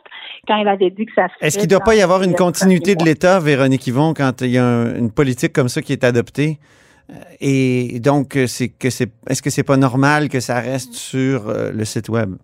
quand 0.47 0.57
elle 0.59 0.67
avait 0.67 0.89
dit 0.89 1.05
que 1.05 1.11
ça 1.15 1.27
se 1.27 1.45
Est-ce 1.45 1.57
qu'il 1.57 1.67
ne 1.67 1.69
doit 1.71 1.79
pas 1.83 1.95
y 1.95 2.01
avoir 2.01 2.23
une 2.23 2.35
continuité 2.35 2.95
de 2.95 3.03
l'État, 3.03 3.39
Véronique 3.39 3.87
Yvon, 3.87 4.13
quand 4.13 4.41
il 4.41 4.49
y 4.51 4.57
a 4.57 4.65
un- 4.65 4.95
une 4.95 5.11
politique 5.11 5.53
comme 5.53 5.69
ça 5.69 5.81
qui 5.81 5.93
est 5.93 6.03
adoptée? 6.03 6.59
Et 7.41 7.99
donc, 7.99 8.37
c'est 8.47 8.69
que 8.69 8.89
c'est, 8.91 9.09
est-ce 9.27 9.41
que 9.41 9.49
c'est 9.49 9.63
pas 9.63 9.77
normal 9.77 10.29
que 10.29 10.39
ça 10.39 10.59
reste 10.59 10.93
sur 10.93 11.49
euh, 11.49 11.71
le 11.73 11.83
site 11.85 12.07
web? 12.09 12.35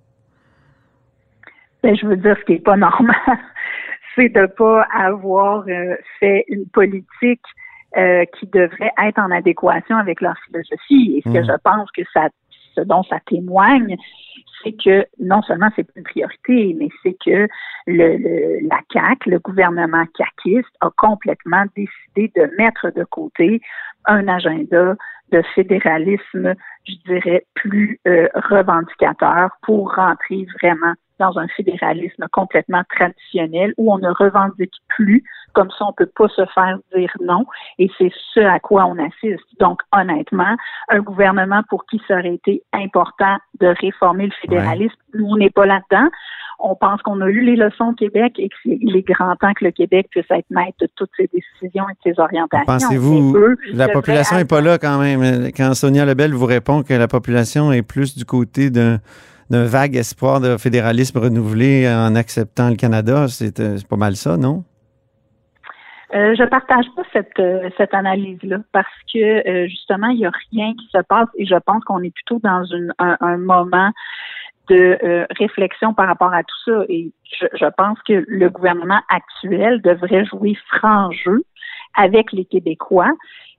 Ben, 1.86 1.96
je 1.96 2.06
veux 2.08 2.16
dire, 2.18 2.36
ce 2.40 2.44
qui 2.46 2.54
n'est 2.54 2.60
pas 2.60 2.78
normal, 2.78 3.16
c'est 4.16 4.30
de 4.30 4.46
pas 4.48 4.88
avoir 4.94 5.64
euh, 5.68 5.96
fait 6.20 6.44
une 6.48 6.68
politique 6.70 7.42
euh, 7.98 8.26
qui 8.38 8.48
devrait 8.48 8.92
être 9.04 9.20
en 9.20 9.30
adéquation 9.32 9.96
avec 9.98 10.20
leur 10.22 10.36
philosophie. 10.48 11.18
Et 11.18 11.22
ce 11.22 11.34
que 11.34 11.40
Mhm. 11.40 11.46
je 11.46 11.58
pense 11.64 11.92
que 11.92 12.02
ça, 12.14 12.30
ce 12.74 12.82
dont 12.82 13.04
ça 13.04 13.20
témoigne, 13.28 13.96
c'est 14.64 14.74
que 14.84 15.06
non 15.20 15.42
seulement 15.44 15.70
c'est 15.76 15.88
une 15.96 16.04
priorité, 16.04 16.76
mais 16.80 16.90
c'est 17.04 17.16
que 17.24 17.48
le, 17.88 18.18
le- 18.18 18.68
la 18.68 18.80
CAC, 18.90 19.28
le 19.28 19.38
gouvernement 19.40 20.06
caquiste, 20.18 20.76
a 20.82 20.90
complètement 20.98 21.66
décidé 21.76 22.32
de 22.36 22.50
mettre 22.58 22.90
de 22.96 23.04
côté 23.04 23.62
un 24.08 24.28
agenda 24.28 24.96
de 25.32 25.42
fédéralisme, 25.54 26.54
je 26.88 26.94
dirais, 27.06 27.46
plus 27.54 28.00
euh, 28.08 28.28
revendicateur 28.36 29.52
pour 29.62 29.94
rentrer 29.96 30.46
vraiment 30.62 30.94
dans 31.20 31.38
un 31.38 31.48
fédéralisme 31.50 32.26
complètement 32.32 32.84
traditionnel 32.96 33.74
où 33.78 33.94
on 33.94 33.98
ne 33.98 34.10
revendique 34.10 34.74
plus, 34.88 35.24
comme 35.54 35.70
ça 35.72 35.86
on 35.86 35.94
peut 35.94 36.10
pas 36.16 36.28
se 36.30 36.46
faire 36.54 36.78
dire 36.96 37.12
non, 37.22 37.46
et 37.80 37.90
c'est 37.98 38.12
ce 38.34 38.42
à 38.42 38.60
quoi 38.60 38.86
on 38.86 38.98
assiste. 38.98 39.46
Donc 39.60 39.82
honnêtement, 39.96 40.56
un 40.90 41.00
gouvernement 41.00 41.62
pour 41.70 41.86
qui 41.86 42.02
ça 42.08 42.20
aurait 42.20 42.36
été 42.36 42.64
important 42.74 43.38
de 43.60 43.68
réformer 43.80 44.26
le 44.26 44.34
fédéralisme, 44.42 44.96
nous 45.14 45.26
on 45.26 45.38
n'est 45.38 45.50
pas 45.50 45.66
là-dedans. 45.66 46.10
On 46.58 46.74
pense 46.74 47.02
qu'on 47.02 47.20
a 47.20 47.28
lu 47.28 47.42
les 47.42 47.58
leçons 47.58 47.90
au 47.90 47.94
Québec 47.94 48.36
et 48.38 48.50
qu'il 48.64 48.96
est 48.96 49.02
grand 49.02 49.36
temps 49.36 49.54
que 49.54 49.66
le 49.66 49.72
Québec 49.72 50.08
puisse 50.10 50.30
être 50.30 50.46
maître 50.50 50.78
de 50.80 50.88
toutes 50.96 51.10
ses 51.18 51.30
décisions 51.34 51.84
et 51.90 51.94
de 51.94 52.14
ses 52.14 52.20
orientations. 52.20 52.66
Pensez-vous, 52.66 53.38
la 53.74 53.90
population 53.90 54.38
n'est 54.38 54.46
pas 54.46 54.62
là 54.62 54.78
quand 54.78 54.98
même? 54.98 55.52
Quand 55.56 55.74
Sonia 55.74 56.06
Lebel 56.06 56.34
vous 56.34 56.46
répond 56.46 56.82
que 56.82 56.94
la 56.94 57.10
population 57.10 57.74
est 57.74 57.82
plus 57.82 58.18
du 58.18 58.24
côté 58.24 58.70
d'un, 58.70 59.00
d'un 59.50 59.66
vague 59.66 59.96
espoir 59.96 60.42
de 60.42 60.58
fédéralisme 60.58 61.20
renouvelé 61.20 61.88
en 61.88 62.16
acceptant 62.16 62.70
le 62.70 62.76
Canada, 62.76 63.28
c'est, 63.28 63.60
euh, 63.60 63.78
pas 63.90 63.98
mal 63.98 64.16
ça, 64.16 64.38
non? 64.38 64.64
Euh, 66.14 66.36
je 66.38 66.44
partage 66.44 66.86
pas 66.96 67.02
cette 67.12 67.40
euh, 67.40 67.70
cette 67.78 67.94
analyse-là 67.94 68.60
parce 68.72 68.88
que 69.12 69.20
euh, 69.20 69.68
justement 69.68 70.08
il 70.08 70.20
y 70.20 70.26
a 70.26 70.32
rien 70.52 70.74
qui 70.74 70.88
se 70.90 71.02
passe 71.02 71.28
et 71.36 71.46
je 71.46 71.56
pense 71.66 71.84
qu'on 71.84 72.02
est 72.04 72.14
plutôt 72.14 72.40
dans 72.44 72.64
un, 73.00 73.38
moment 73.38 73.92
de 74.70 75.26
réflexion 75.38 75.94
par 75.94 76.08
rapport 76.08 76.34
à 76.34 76.44
tout 76.44 76.58
ça. 76.66 76.84
Et 76.90 77.12
je, 77.40 77.46
je 77.54 77.66
pense 77.78 78.00
que 78.04 78.24
le 78.28 78.50
gouvernement 78.50 79.02
actuel 79.10 79.82
devrait 79.82 80.26
jouer 80.26 80.58
franc 80.78 81.12
jeu 81.12 81.44
avec 81.96 82.32
les 82.32 82.46
Québécois 82.46 83.12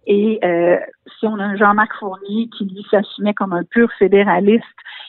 et 0.06 0.38
euh, 0.44 0.76
si 1.18 1.26
on 1.26 1.38
a 1.38 1.42
un 1.44 1.56
Jean-Marc 1.56 1.92
Fournier 1.98 2.48
qui 2.56 2.64
lui 2.64 2.84
s'assumait 2.90 3.34
comme 3.34 3.52
un 3.52 3.64
pur 3.64 3.88
fédéraliste 3.98 4.64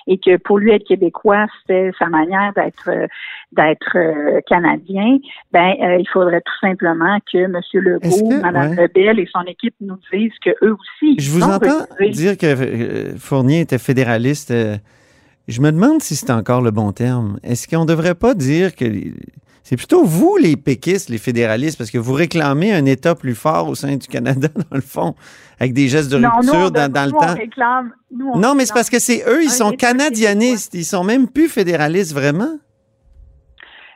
et 0.08 0.18
que 0.18 0.38
pour 0.38 0.58
lui 0.58 0.72
être 0.72 0.86
québécois 0.88 1.46
c'était 1.62 1.92
sa 2.00 2.08
manière 2.08 2.54
d'être 2.56 2.90
euh, 2.90 3.08
d'être 3.52 3.96
euh, 3.98 4.40
canadien, 4.48 5.18
ben 5.52 5.74
euh, 5.82 5.98
il 6.00 6.08
faudrait 6.12 6.42
tout 6.42 6.60
simplement 6.62 7.18
que 7.32 7.38
M. 7.38 7.60
Legault, 7.74 8.30
que- 8.30 8.42
Mme 8.42 8.70
ouais. 8.72 8.76
Lebel 8.88 9.20
et 9.20 9.28
son 9.32 9.42
équipe 9.44 9.76
nous 9.82 9.98
disent 10.12 10.32
que 10.44 10.52
eux 10.64 10.74
aussi 10.74 11.16
Je 11.20 11.30
vous 11.32 11.44
entends 11.44 11.86
dire 12.12 12.38
que 12.38 13.16
Fournier 13.18 13.62
était 13.62 13.78
fédéraliste. 13.80 14.54
je 15.48 15.62
me 15.62 15.72
demande 15.72 16.02
si 16.02 16.16
c'est 16.16 16.32
encore 16.32 16.62
le 16.62 16.72
bon 16.72 16.92
terme. 16.92 17.38
Est-ce 17.44 17.68
qu'on 17.68 17.84
ne 17.84 17.88
devrait 17.88 18.16
pas 18.16 18.34
dire 18.34 18.76
que 18.76 18.86
c'est 19.70 19.76
plutôt 19.76 20.06
vous, 20.06 20.38
les 20.38 20.56
péquistes, 20.56 21.10
les 21.10 21.18
fédéralistes, 21.18 21.78
parce 21.78 21.92
que 21.92 21.98
vous 21.98 22.14
réclamez 22.14 22.72
un 22.74 22.86
État 22.86 23.16
plus 23.16 23.36
fort 23.36 23.68
au 23.68 23.76
sein 23.76 23.98
du 23.98 24.08
Canada, 24.08 24.48
dans 24.56 24.76
le 24.76 24.80
fond, 24.82 25.14
avec 25.60 25.74
des 25.74 25.90
gestes 25.90 26.10
de 26.10 26.18
Non, 26.20 26.30
nous, 26.42 26.52
rupture 26.52 26.72
dans, 26.72 26.90
dans 26.90 27.04
le 27.04 27.12
nous, 27.12 27.20
temps? 27.20 27.36
réclame- 27.36 27.92
nous, 28.12 28.32
on 28.34 28.38
Non, 28.40 28.56
mais 28.56 28.66
c'est 28.66 28.74
parce 28.74 28.90
que 28.90 29.00
c'est 29.00 29.24
eux, 29.28 29.44
ils 29.44 29.50
sont 29.50 29.72
canadianistes. 29.72 30.74
Ils 30.74 30.86
sont 30.86 31.04
même 31.04 31.28
plus 31.28 31.50
fédéralistes, 31.50 32.14
vraiment. 32.14 32.54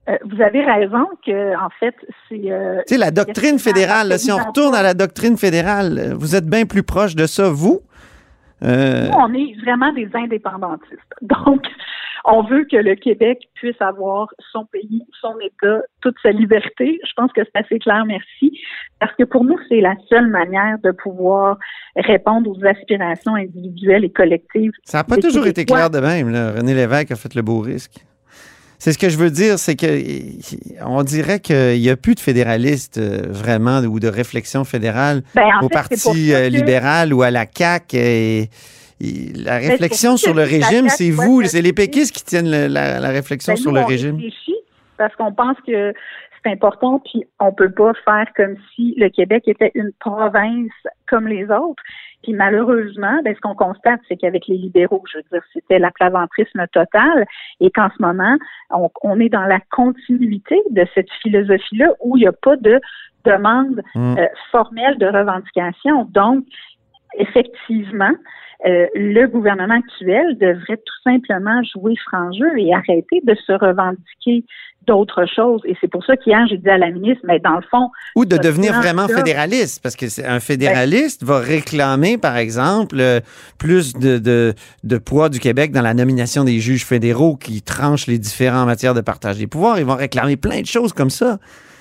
Euh, 0.09 0.17
vous 0.25 0.41
avez 0.41 0.61
raison 0.65 1.05
que 1.25 1.55
en 1.55 1.69
fait 1.79 1.95
c'est 2.27 2.51
euh, 2.51 2.79
Tu 2.87 2.95
sais, 2.95 2.97
la 2.97 3.11
doctrine 3.11 3.57
fédérale, 3.57 4.09
là, 4.09 4.17
si 4.17 4.29
on 4.31 4.37
retourne 4.37 4.75
à 4.75 4.81
la 4.83 4.93
doctrine 4.93 5.37
fédérale, 5.37 6.15
vous 6.17 6.35
êtes 6.35 6.47
bien 6.47 6.65
plus 6.65 6.83
proche 6.83 7.15
de 7.15 7.27
ça, 7.27 7.49
vous? 7.49 7.79
Euh, 8.63 9.07
Nous, 9.07 9.13
on 9.17 9.33
est 9.33 9.55
vraiment 9.63 9.93
des 9.93 10.09
indépendantistes. 10.13 10.99
Donc, 11.21 11.61
on 12.25 12.43
veut 12.43 12.65
que 12.69 12.77
le 12.77 12.95
Québec 12.95 13.39
puisse 13.55 13.79
avoir 13.81 14.27
son 14.51 14.65
pays, 14.65 15.03
son 15.19 15.33
État, 15.39 15.81
toute 16.01 16.15
sa 16.21 16.31
liberté. 16.31 16.99
Je 17.03 17.11
pense 17.15 17.31
que 17.33 17.41
c'est 17.43 17.59
assez 17.59 17.79
clair, 17.79 18.03
merci. 18.05 18.59
Parce 18.99 19.13
que 19.15 19.23
pour 19.23 19.43
nous, 19.43 19.57
c'est 19.69 19.81
la 19.81 19.95
seule 20.09 20.27
manière 20.27 20.77
de 20.83 20.91
pouvoir 20.91 21.57
répondre 21.95 22.51
aux 22.51 22.65
aspirations 22.65 23.35
individuelles 23.35 24.05
et 24.05 24.11
collectives. 24.11 24.71
Ça 24.83 24.99
n'a 24.99 25.03
pas 25.03 25.17
toujours 25.17 25.47
été 25.47 25.65
clair 25.65 25.89
de 25.89 25.99
même. 25.99 26.29
Là. 26.29 26.51
René 26.51 26.73
Lévesque 26.73 27.11
a 27.11 27.15
fait 27.15 27.33
le 27.35 27.41
beau 27.41 27.59
risque. 27.59 28.05
C'est 28.77 28.93
ce 28.93 28.97
que 28.97 29.09
je 29.09 29.17
veux 29.17 29.29
dire, 29.29 29.59
c'est 29.59 29.75
que 29.75 29.85
on 30.83 31.03
dirait 31.03 31.39
qu'il 31.39 31.79
n'y 31.79 31.89
a 31.91 31.95
plus 31.95 32.15
de 32.15 32.19
fédéralistes 32.19 32.97
euh, 32.97 33.27
vraiment 33.29 33.77
ou 33.81 33.99
de 33.99 34.07
réflexion 34.07 34.63
fédérale 34.63 35.21
Ben, 35.35 35.43
en 35.61 35.65
au 35.65 35.69
fait, 35.69 35.75
Parti 35.75 36.33
euh, 36.33 36.49
libéral 36.49 37.13
ou 37.13 37.21
à 37.21 37.29
la 37.29 37.45
CAQ. 37.45 37.95
Et 37.95 38.49
la 39.35 39.57
réflexion 39.57 40.17
sur 40.17 40.33
le 40.33 40.43
régime, 40.43 40.87
c'est 40.89 41.11
vous, 41.11 41.43
c'est 41.43 41.61
les 41.61 41.73
péquistes 41.73 42.15
qui 42.15 42.23
tiennent 42.23 42.49
le- 42.51 42.67
la, 42.67 42.99
la 42.99 43.09
réflexion 43.09 43.53
Ben, 43.53 43.57
sur 43.57 43.71
le 43.71 43.81
on 43.81 43.85
régime. 43.85 44.19
parce 44.97 45.15
qu'on 45.15 45.33
pense 45.33 45.57
que 45.65 45.93
c'est 46.43 46.51
important, 46.51 46.99
puis 46.99 47.23
on 47.39 47.51
peut 47.53 47.71
pas 47.71 47.93
faire 48.05 48.25
comme 48.35 48.55
si 48.75 48.95
le 48.97 49.09
Québec 49.09 49.43
était 49.47 49.71
une 49.75 49.91
province 49.99 50.71
comme 51.07 51.27
les 51.27 51.43
autres. 51.45 51.83
Puis 52.23 52.33
malheureusement, 52.33 53.19
ben, 53.23 53.33
ce 53.35 53.39
qu'on 53.41 53.55
constate, 53.55 53.99
c'est 54.07 54.15
qu'avec 54.17 54.47
les 54.47 54.57
libéraux, 54.57 55.03
je 55.11 55.17
veux 55.17 55.23
dire, 55.31 55.41
c'était 55.53 55.79
l'aplaventrisme 55.79 56.65
total, 56.71 57.25
et 57.59 57.69
qu'en 57.71 57.89
ce 57.95 58.01
moment, 58.01 58.37
on, 58.71 58.89
on 59.03 59.19
est 59.19 59.29
dans 59.29 59.45
la 59.45 59.59
continuité 59.71 60.59
de 60.71 60.85
cette 60.93 61.11
philosophie-là 61.21 61.93
où 61.99 62.17
il 62.17 62.21
n'y 62.21 62.27
a 62.27 62.31
pas 62.31 62.55
de 62.57 62.79
demande 63.25 63.81
Mm. 63.95 64.17
euh, 64.17 64.25
formelle 64.51 64.97
de 64.97 65.05
revendication. 65.05 66.05
Donc, 66.11 66.43
effectivement, 67.17 68.11
euh, 68.65 68.85
le 68.93 69.25
gouvernement 69.27 69.73
actuel 69.73 70.37
devrait 70.37 70.77
tout 70.77 71.01
simplement 71.03 71.61
jouer 71.63 71.95
franc 72.07 72.31
jeu 72.31 72.59
et 72.59 72.73
arrêter 72.73 73.21
de 73.23 73.35
se 73.35 73.53
revendiquer 73.53 74.45
d'autres 74.87 75.25
choses. 75.25 75.61
Et 75.65 75.75
c'est 75.81 75.87
pour 75.87 76.03
ça 76.05 76.15
qu'hier, 76.15 76.45
j'ai 76.47 76.57
dit 76.57 76.69
à 76.69 76.77
la 76.77 76.91
ministre, 76.91 77.23
mais 77.27 77.39
dans 77.39 77.55
le 77.55 77.63
fond, 77.69 77.89
Ou 78.15 78.25
de 78.25 78.37
devenir 78.37 78.73
vraiment 78.73 79.07
fédéraliste, 79.07 79.81
parce 79.81 79.95
que 79.95 80.09
c'est 80.09 80.25
un 80.25 80.39
fédéraliste 80.39 81.23
va 81.23 81.39
réclamer, 81.39 82.17
par 82.17 82.37
exemple, 82.37 82.97
euh, 82.99 83.19
plus 83.57 83.93
de, 83.93 84.17
de, 84.17 84.53
de 84.83 84.97
poids 84.97 85.29
du 85.29 85.39
Québec 85.39 85.71
dans 85.71 85.81
la 85.81 85.93
nomination 85.93 86.43
des 86.43 86.59
juges 86.59 86.85
fédéraux 86.85 87.35
qui 87.35 87.61
tranchent 87.61 88.07
les 88.07 88.19
différents 88.19 88.65
matières 88.65 88.93
de 88.93 89.01
partage 89.01 89.37
des 89.37 89.47
pouvoirs. 89.47 89.79
Ils 89.79 89.85
vont 89.85 89.95
réclamer 89.95 90.37
plein 90.37 90.61
de 90.61 90.67
choses 90.67 90.93
comme 90.93 91.09
ça, 91.09 91.39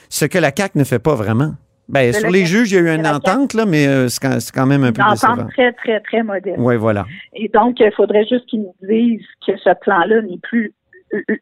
ce 0.09 0.25
que 0.25 0.38
la 0.38 0.51
CAQ 0.55 0.79
ne 0.79 0.85
fait 0.85 0.99
pas 0.99 1.14
vraiment. 1.14 1.55
De 1.92 2.12
sur 2.12 2.31
les 2.31 2.46
juges, 2.46 2.70
il 2.72 2.74
y 2.74 2.79
a 2.79 2.81
eu 2.92 2.94
une 2.96 3.07
entente, 3.07 3.55
là, 3.55 3.66
mais 3.66 3.87
euh, 3.87 4.09
c'est 4.09 4.20
quand, 4.53 4.66
même 4.66 4.85
un 4.85 4.92
peu 4.92 5.03
une 5.03 5.11
décevant. 5.11 5.33
entente 5.35 5.50
très, 5.53 5.72
très, 5.72 6.00
très 6.00 6.22
modeste. 6.22 6.57
Oui, 6.59 6.76
voilà. 6.76 7.07
Et 7.35 7.48
donc, 7.48 7.81
il 7.81 7.92
faudrait 7.92 8.26
juste 8.26 8.46
qu'ils 8.46 8.61
nous 8.62 8.74
disent 8.83 9.24
que 9.46 9.57
ce 9.57 9.70
plan-là 9.81 10.22
n'est 10.22 10.38
plus 10.42 10.72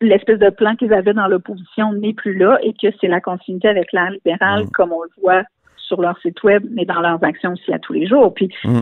l'espèce 0.00 0.38
de 0.38 0.48
plan 0.48 0.74
qu'ils 0.76 0.94
avaient 0.94 1.12
dans 1.12 1.26
l'opposition 1.28 1.92
n'est 1.92 2.14
plus 2.14 2.34
là 2.38 2.58
et 2.62 2.72
que 2.72 2.88
c'est 3.00 3.06
la 3.08 3.20
continuité 3.20 3.68
avec 3.68 3.92
l'air 3.92 4.11
libéral 4.11 4.64
Mm. 4.64 4.70
comme 4.70 4.92
on 4.92 5.02
le 5.02 5.11
voit 5.22 5.42
sur 5.76 6.00
leur 6.00 6.18
site 6.20 6.42
web, 6.42 6.64
mais 6.70 6.84
dans 6.87 7.00
leurs 7.00 7.22
actions 7.22 7.52
aussi 7.52 7.72
à 7.72 7.78
tous 7.78 7.92
les 7.92 8.06
jours. 8.06 8.32
Puis, 8.32 8.48
Mm. 8.64 8.80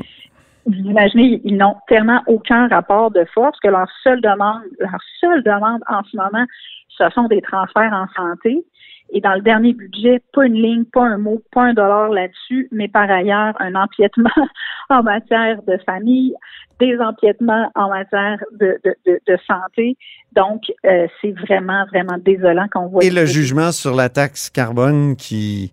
vous 0.67 0.75
imaginez, 0.91 1.41
ils 1.45 1.57
n'ont 1.57 1.75
tellement 1.89 2.23
aucun 2.29 2.69
rapport 2.69 3.11
de 3.11 3.25
force 3.35 3.59
que 3.61 3.69
leur 3.69 3.89
seule 4.05 4.21
demande, 4.21 4.63
leur 4.79 5.01
seule 5.21 5.43
demande 5.43 5.81
en 5.89 6.03
ce 6.05 6.17
moment, 6.17 6.45
ce 6.89 7.09
sont 7.11 7.25
des 7.29 7.43
transferts 7.43 7.93
en 7.93 8.07
santé. 8.15 8.65
Et 9.11 9.21
dans 9.21 9.35
le 9.35 9.41
dernier 9.41 9.73
budget, 9.73 10.21
pas 10.33 10.47
une 10.47 10.61
ligne, 10.61 10.85
pas 10.85 11.05
un 11.05 11.19
mot, 11.19 11.41
pas 11.53 11.63
un 11.63 11.75
dollar 11.75 12.09
là-dessus, 12.09 12.69
mais 12.73 12.89
par 12.89 13.09
ailleurs, 13.09 13.55
un 13.61 13.75
empiètement 13.75 14.31
en 14.91 15.03
matière 15.03 15.63
de 15.63 15.79
famille, 15.87 16.35
des 16.81 16.99
empiètements 16.99 17.71
en 17.75 17.89
matière 17.89 18.39
de, 18.53 18.79
de, 18.85 19.21
de, 19.27 19.39
santé. 19.47 19.97
Donc, 20.33 20.63
euh, 20.85 21.07
c'est 21.21 21.33
vraiment, 21.33 21.87
vraiment 21.87 22.19
désolant 22.19 22.67
qu'on 22.71 22.89
voit. 22.89 23.05
Et 23.05 23.11
le 23.11 23.27
jugement 23.27 23.73
sur 23.73 23.95
la 23.95 24.09
taxe 24.09 24.51
carbone 24.51 25.15
qui, 25.17 25.73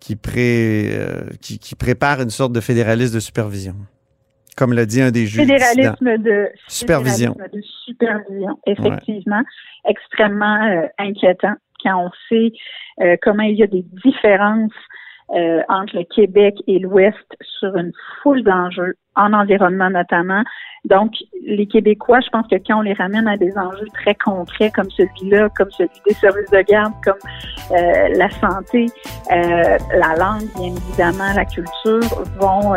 qui, 0.00 0.16
pré, 0.16 0.90
euh, 0.92 1.28
qui, 1.40 1.58
qui, 1.58 1.74
prépare 1.74 2.22
une 2.22 2.30
sorte 2.30 2.52
de 2.52 2.60
fédéralisme 2.60 3.14
de 3.14 3.20
supervision. 3.20 3.74
Comme 4.56 4.72
l'a 4.72 4.86
dit 4.86 5.00
un 5.00 5.10
des 5.10 5.26
juges. 5.26 5.46
Fédéralisme 5.46 6.18
de 6.18 6.48
supervision. 6.66 7.34
Fédéralisme 7.34 7.58
de 7.58 7.62
supervision, 7.84 8.58
effectivement. 8.66 9.42
Extrêmement 9.86 10.62
euh, 10.64 10.86
inquiétant 10.98 11.54
quand 11.82 12.06
on 12.06 12.10
sait 12.28 12.52
comment 13.22 13.44
il 13.44 13.56
y 13.56 13.62
a 13.62 13.66
des 13.66 13.84
différences 14.04 14.72
euh, 15.32 15.60
entre 15.68 15.96
le 15.96 16.02
Québec 16.12 16.56
et 16.66 16.80
l'Ouest 16.80 17.14
sur 17.60 17.76
une 17.76 17.92
foule 18.20 18.42
d'enjeux, 18.42 18.94
en 19.14 19.32
environnement 19.32 19.88
notamment. 19.88 20.42
Donc, 20.86 21.12
les 21.46 21.68
Québécois, 21.68 22.18
je 22.18 22.28
pense 22.30 22.48
que 22.48 22.56
quand 22.56 22.78
on 22.78 22.80
les 22.80 22.94
ramène 22.94 23.28
à 23.28 23.36
des 23.36 23.56
enjeux 23.56 23.86
très 23.94 24.16
concrets 24.16 24.72
comme 24.74 24.90
celui-là, 24.90 25.48
comme 25.56 25.70
celui 25.70 25.88
des 26.04 26.14
services 26.14 26.50
de 26.50 26.62
garde, 26.62 26.92
comme 27.04 27.14
euh, 27.70 28.08
la 28.16 28.28
santé, 28.40 28.86
euh, 29.30 29.78
la 29.96 30.16
langue, 30.16 30.48
bien 30.56 30.74
évidemment, 30.74 31.32
la 31.36 31.44
culture, 31.44 32.24
vont 32.40 32.70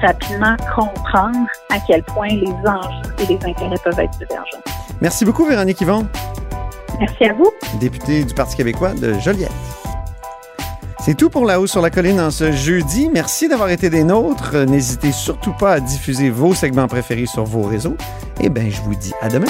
rapidement 0.00 0.56
comprendre 0.74 1.46
à 1.70 1.76
quel 1.86 2.02
point 2.02 2.30
les 2.30 2.68
enjeux 2.68 3.12
et 3.20 3.26
les 3.26 3.48
intérêts 3.48 3.78
peuvent 3.84 4.00
être 4.00 4.18
divergents. 4.18 4.62
Merci 5.00 5.24
beaucoup, 5.24 5.44
Véronique 5.44 5.80
Yvon. 5.80 6.08
Merci 6.98 7.24
à 7.24 7.32
vous. 7.32 7.50
Députée 7.80 8.24
du 8.24 8.34
Parti 8.34 8.56
québécois 8.56 8.92
de 8.94 9.14
Joliette. 9.14 9.50
C'est 11.04 11.16
tout 11.16 11.30
pour 11.30 11.44
La 11.44 11.60
Haut 11.60 11.66
sur 11.66 11.82
la 11.82 11.90
Colline 11.90 12.20
en 12.20 12.30
ce 12.30 12.52
jeudi. 12.52 13.10
Merci 13.12 13.48
d'avoir 13.48 13.70
été 13.70 13.90
des 13.90 14.04
nôtres. 14.04 14.56
N'hésitez 14.56 15.10
surtout 15.10 15.52
pas 15.52 15.72
à 15.72 15.80
diffuser 15.80 16.30
vos 16.30 16.54
segments 16.54 16.86
préférés 16.86 17.26
sur 17.26 17.44
vos 17.44 17.62
réseaux. 17.62 17.96
Et 18.40 18.44
eh 18.44 18.48
bien, 18.48 18.70
je 18.70 18.80
vous 18.82 18.94
dis 18.94 19.12
à 19.20 19.28
demain. 19.28 19.46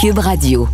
Cube 0.00 0.18
Radio. 0.18 0.68